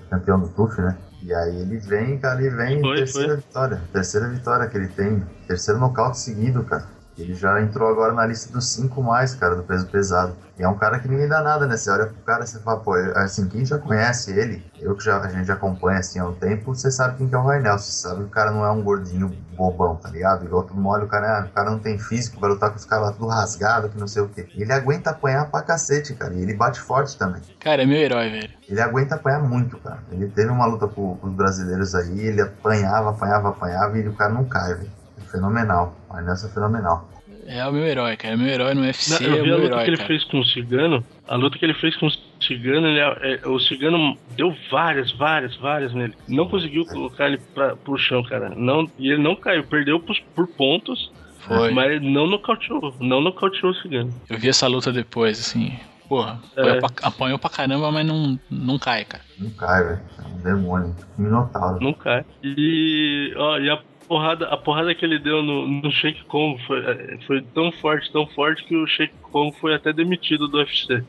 [0.09, 0.97] campeão do TUF, né?
[1.25, 3.83] E aí ele vem, cara, ele vem Foi, terceira vitória.
[3.93, 5.21] Terceira vitória que ele tem.
[5.49, 6.87] Terceiro nocaute seguido, cara.
[7.19, 10.37] Ele já entrou agora na lista dos cinco mais, cara, do peso pesado.
[10.59, 11.77] E é um cara que ninguém dá nada, né?
[11.77, 15.05] Você olha pro cara e você fala, pô, assim, quem já conhece ele, eu que
[15.05, 17.49] já, a gente já acompanha assim há um tempo, você sabe quem que é o
[17.49, 17.79] Nelson.
[17.79, 20.45] Você sabe que o cara não é um gordinho bobão, tá ligado?
[20.45, 22.77] Igual todo mundo olha, o cara, ah, o cara não tem físico, vai lutar com
[22.77, 24.49] os caras lá tudo rasgado, que não sei o quê.
[24.55, 26.35] Ele aguenta apanhar pra cacete, cara.
[26.35, 27.43] E ele bate forte também.
[27.61, 28.51] Cara, é meu herói, velho.
[28.69, 30.03] Ele aguenta apanhar muito, cara.
[30.11, 34.15] Ele teve uma luta com, com os brasileiros aí, ele apanhava, apanhava, apanhava e o
[34.15, 34.98] cara não cai, velho.
[35.29, 35.95] É fenomenal.
[36.09, 37.09] Roy Nelson é fenomenal.
[37.47, 38.35] É o meu herói, cara.
[38.35, 39.91] É meu herói no UFC, Não, é eu o vi a meu luta herói, que
[39.91, 40.07] ele cara.
[40.09, 41.05] fez com o Cigano.
[41.27, 42.11] A luta que ele fez com o
[42.43, 46.15] Cigano, ele, é- é- o Cigano deu várias, várias, várias nele.
[46.29, 48.51] Não conseguiu colocar ele pra, pro chão, cara.
[48.55, 51.11] Não, e ele não caiu, perdeu por, por pontos,
[51.41, 51.71] Foi.
[51.73, 52.95] mas ele não nocauteou.
[53.01, 54.13] Não nocauteou o Cigano.
[54.29, 55.73] Eu vi essa luta depois, assim.
[56.07, 56.61] Porra, É.
[56.63, 59.23] apanhou, pra, apanhou pra caramba, mas não, não cai, cara.
[59.39, 60.01] Não cai, velho.
[60.19, 60.97] É um demônio.
[61.19, 61.79] Minotauro.
[61.83, 62.25] Não cai.
[62.43, 63.79] E, ó, e a
[64.09, 68.11] porrada, a porrada que ele deu no, no Shake Kong foi, é, foi tão forte,
[68.11, 71.03] tão forte que o Shake Kong foi até demitido do UFC.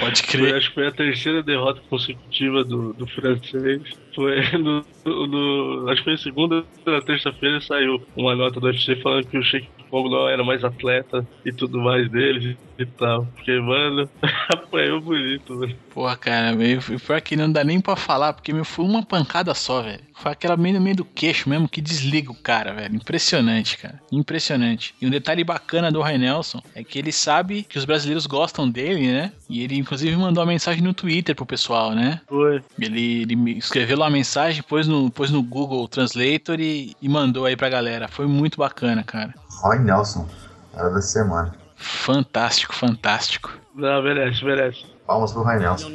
[0.00, 0.54] Pode Foi, crer.
[0.56, 3.82] acho que foi a terceira derrota consecutiva do, do francês.
[4.14, 9.26] Foi no, no- Acho que foi segunda na terça-feira saiu uma nota do UFC falando
[9.26, 13.26] que o Sheik Kong não era mais atleta e tudo mais deles e tal.
[13.34, 14.08] Porque, mano,
[14.48, 15.74] apanhou bonito, mano.
[15.92, 19.52] Porra, cara, meio, pior que não dá nem pra falar, porque meu, foi uma pancada
[19.54, 20.00] só, velho.
[20.14, 22.96] Foi aquela meio no meio do queixo mesmo que desliga o cara, velho.
[22.96, 24.00] Impressionante, cara.
[24.10, 24.94] Impressionante.
[25.00, 28.68] E um detalhe bacana do Ray Nelson é que ele sabe que os brasileiros gostam
[28.68, 29.32] dele, né?
[29.48, 32.20] E ele, inclusive, mandou uma mensagem no Twitter pro pessoal, né?
[32.26, 32.62] Foi.
[32.78, 37.44] Ele, ele escreveu lá a mensagem, pôs no, pôs no Google Translator e, e mandou
[37.44, 38.08] aí pra galera.
[38.08, 39.34] Foi muito bacana, cara.
[39.60, 40.28] Roy Nelson,
[40.74, 41.54] cara da semana.
[41.76, 43.52] Fantástico, fantástico.
[43.74, 44.84] Não, merece, merece.
[45.06, 45.90] Palmas pro Roy Nelson.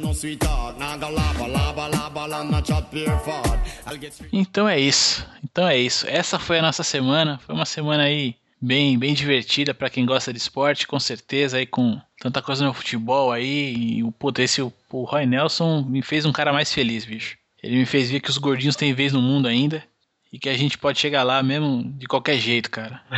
[4.32, 5.26] Então é isso.
[5.44, 6.06] Então é isso.
[6.08, 7.38] Essa foi a nossa semana.
[7.44, 11.66] Foi uma semana aí bem, bem divertida pra quem gosta de esporte, com certeza aí
[11.66, 13.74] com tanta coisa no futebol aí.
[13.74, 17.36] E o puta, esse o, o Roy Nelson me fez um cara mais feliz, bicho.
[17.60, 19.82] Ele me fez ver que os gordinhos têm vez no mundo ainda
[20.32, 23.02] e que a gente pode chegar lá mesmo de qualquer jeito, cara.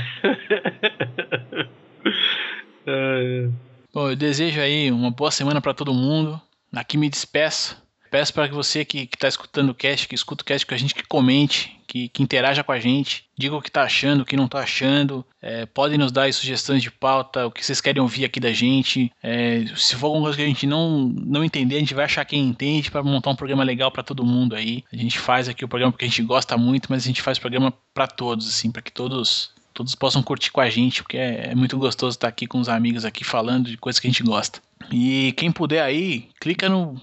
[2.87, 3.49] É,
[3.95, 6.39] Bom, eu desejo aí uma boa semana pra todo mundo.
[6.71, 7.83] Aqui me despeço.
[8.15, 10.73] Peço para que você que, que tá escutando o cast, que escuta o cast com
[10.73, 14.21] a gente, que comente, que, que interaja com a gente, diga o que tá achando,
[14.21, 15.27] o que não tá achando.
[15.43, 19.11] É, podem nos dar sugestões de pauta, o que vocês querem ouvir aqui da gente.
[19.21, 22.25] É, se for alguma coisa que a gente não, não entender, a gente vai achar
[22.25, 24.85] quem entende para montar um programa legal para todo mundo aí.
[24.93, 27.39] A gente faz aqui o programa porque a gente gosta muito, mas a gente faz
[27.39, 31.17] o programa para todos, assim, para que todos todos possam curtir com a gente, porque
[31.17, 34.11] é, é muito gostoso estar aqui com os amigos aqui falando de coisas que a
[34.11, 34.61] gente gosta.
[34.93, 36.95] E quem puder aí, clica no,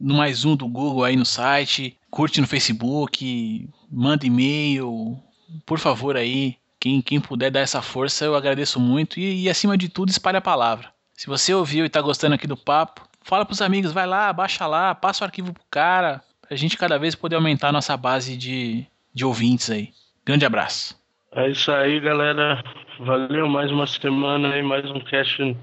[0.00, 5.18] no mais um do Google aí no site, curte no Facebook, manda e-mail,
[5.66, 9.20] por favor aí, Quem, quem puder dar essa força, eu agradeço muito.
[9.20, 10.88] E, e acima de tudo, espalhe a palavra.
[11.12, 14.66] Se você ouviu e tá gostando aqui do papo, fala pros amigos, vai lá, baixa
[14.66, 18.34] lá, passa o arquivo pro cara, pra gente cada vez poder aumentar a nossa base
[18.34, 19.90] de, de ouvintes aí.
[20.24, 20.98] Grande abraço.
[21.32, 22.64] É isso aí, galera.
[22.98, 25.56] Valeu mais uma semana aí, mais um cast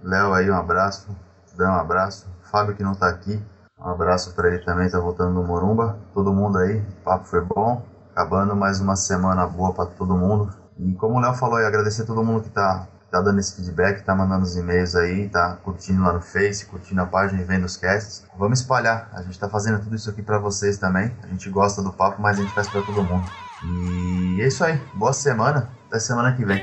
[0.03, 1.09] Léo aí, um abraço.
[1.57, 2.27] Dan, um abraço.
[2.51, 3.43] Fábio que não tá aqui.
[3.79, 5.99] Um abraço pra ele também, tá voltando do Morumba.
[6.15, 7.85] Todo mundo aí, o papo foi bom.
[8.13, 10.53] Acabando mais uma semana boa pra todo mundo.
[10.79, 13.39] E como o Léo falou aí, agradecer a todo mundo que tá, que tá dando
[13.39, 17.41] esse feedback, tá mandando os e-mails aí, tá curtindo lá no Face, curtindo a página
[17.41, 18.25] e vendo os casts.
[18.39, 19.11] Vamos espalhar.
[19.13, 21.15] A gente tá fazendo tudo isso aqui pra vocês também.
[21.23, 23.27] A gente gosta do papo, mas a gente faz pra todo mundo.
[23.63, 24.81] E é isso aí.
[24.95, 25.69] Boa semana.
[25.89, 26.63] Até semana que vem.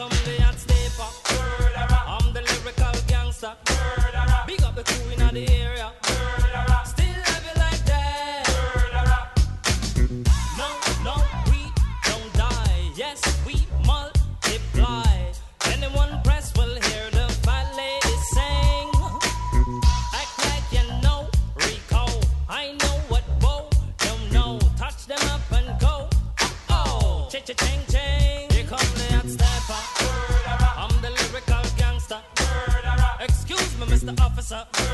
[0.00, 0.39] come live.
[34.50, 34.89] What's up?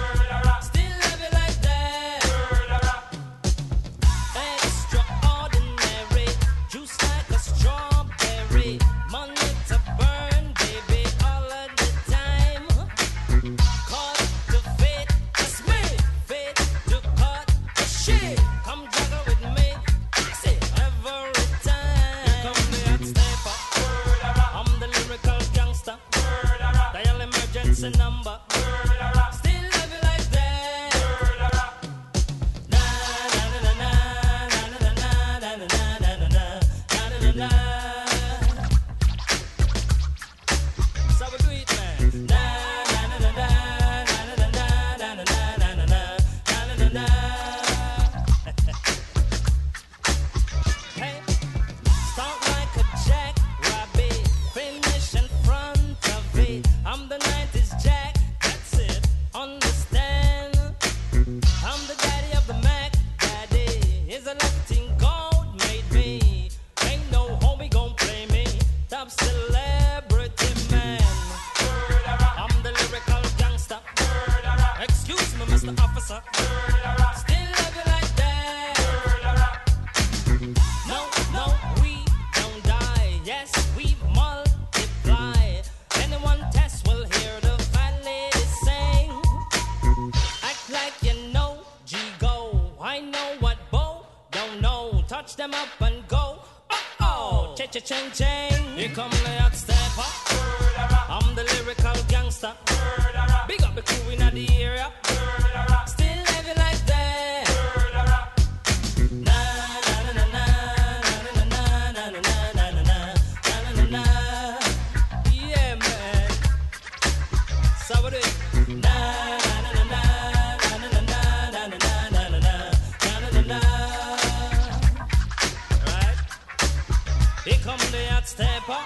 [127.46, 128.76] Here come the hot stepper.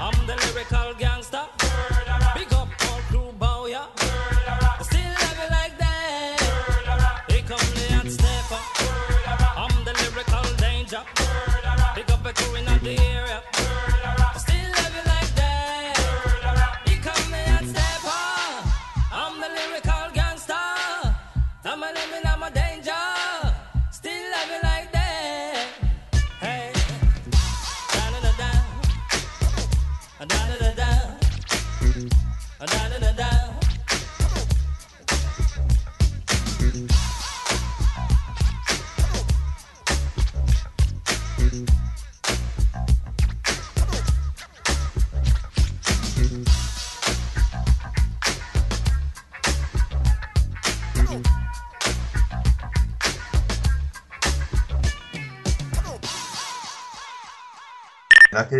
[0.00, 1.47] I'm the lyrical gangster.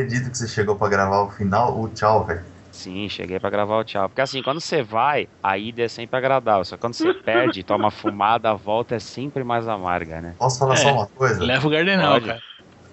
[0.09, 2.41] Acredito que você chegou pra gravar o final, o tchau, velho.
[2.73, 4.09] Sim, cheguei pra gravar o tchau.
[4.09, 6.65] Porque assim, quando você vai, a ida é sempre agradável.
[6.65, 10.35] Só que quando você perde, toma fumada, a volta é sempre mais amarga, né?
[10.39, 11.43] Posso falar É, só uma coisa?
[11.45, 12.27] Leva o Gardenal, Pode.
[12.27, 12.41] cara.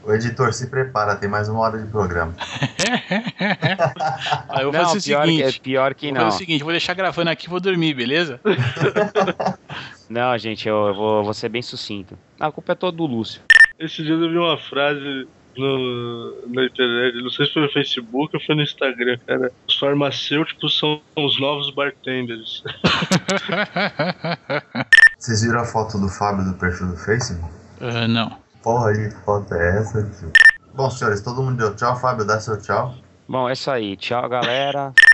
[0.03, 2.35] O editor se prepara, tem mais uma hora de programa.
[4.49, 5.53] Aí eu vou não, fazer o pior, seguinte.
[5.53, 6.21] que, pior que vou não.
[6.25, 8.39] fazer o seguinte, vou deixar gravando aqui e vou dormir, beleza?
[10.07, 12.15] Não, gente, eu, eu vou, vou ser bem sucinto.
[12.39, 13.41] A culpa é toda do Lúcio.
[13.79, 15.27] Esse dia eu vi uma frase
[15.57, 19.51] no, na internet, não sei se foi no Facebook ou foi no Instagram, cara.
[19.67, 22.63] Os farmacêuticos são os novos bartenders.
[25.17, 27.49] Vocês viram a foto do Fábio do perfil do Facebook?
[27.81, 28.37] Ah, não.
[28.61, 30.31] Porra, aí, que foto é essa, tio?
[30.73, 31.99] Bom, senhores, todo mundo deu tchau.
[31.99, 32.95] Fábio, dá seu tchau.
[33.27, 33.95] Bom, é isso aí.
[33.95, 34.93] Tchau, galera.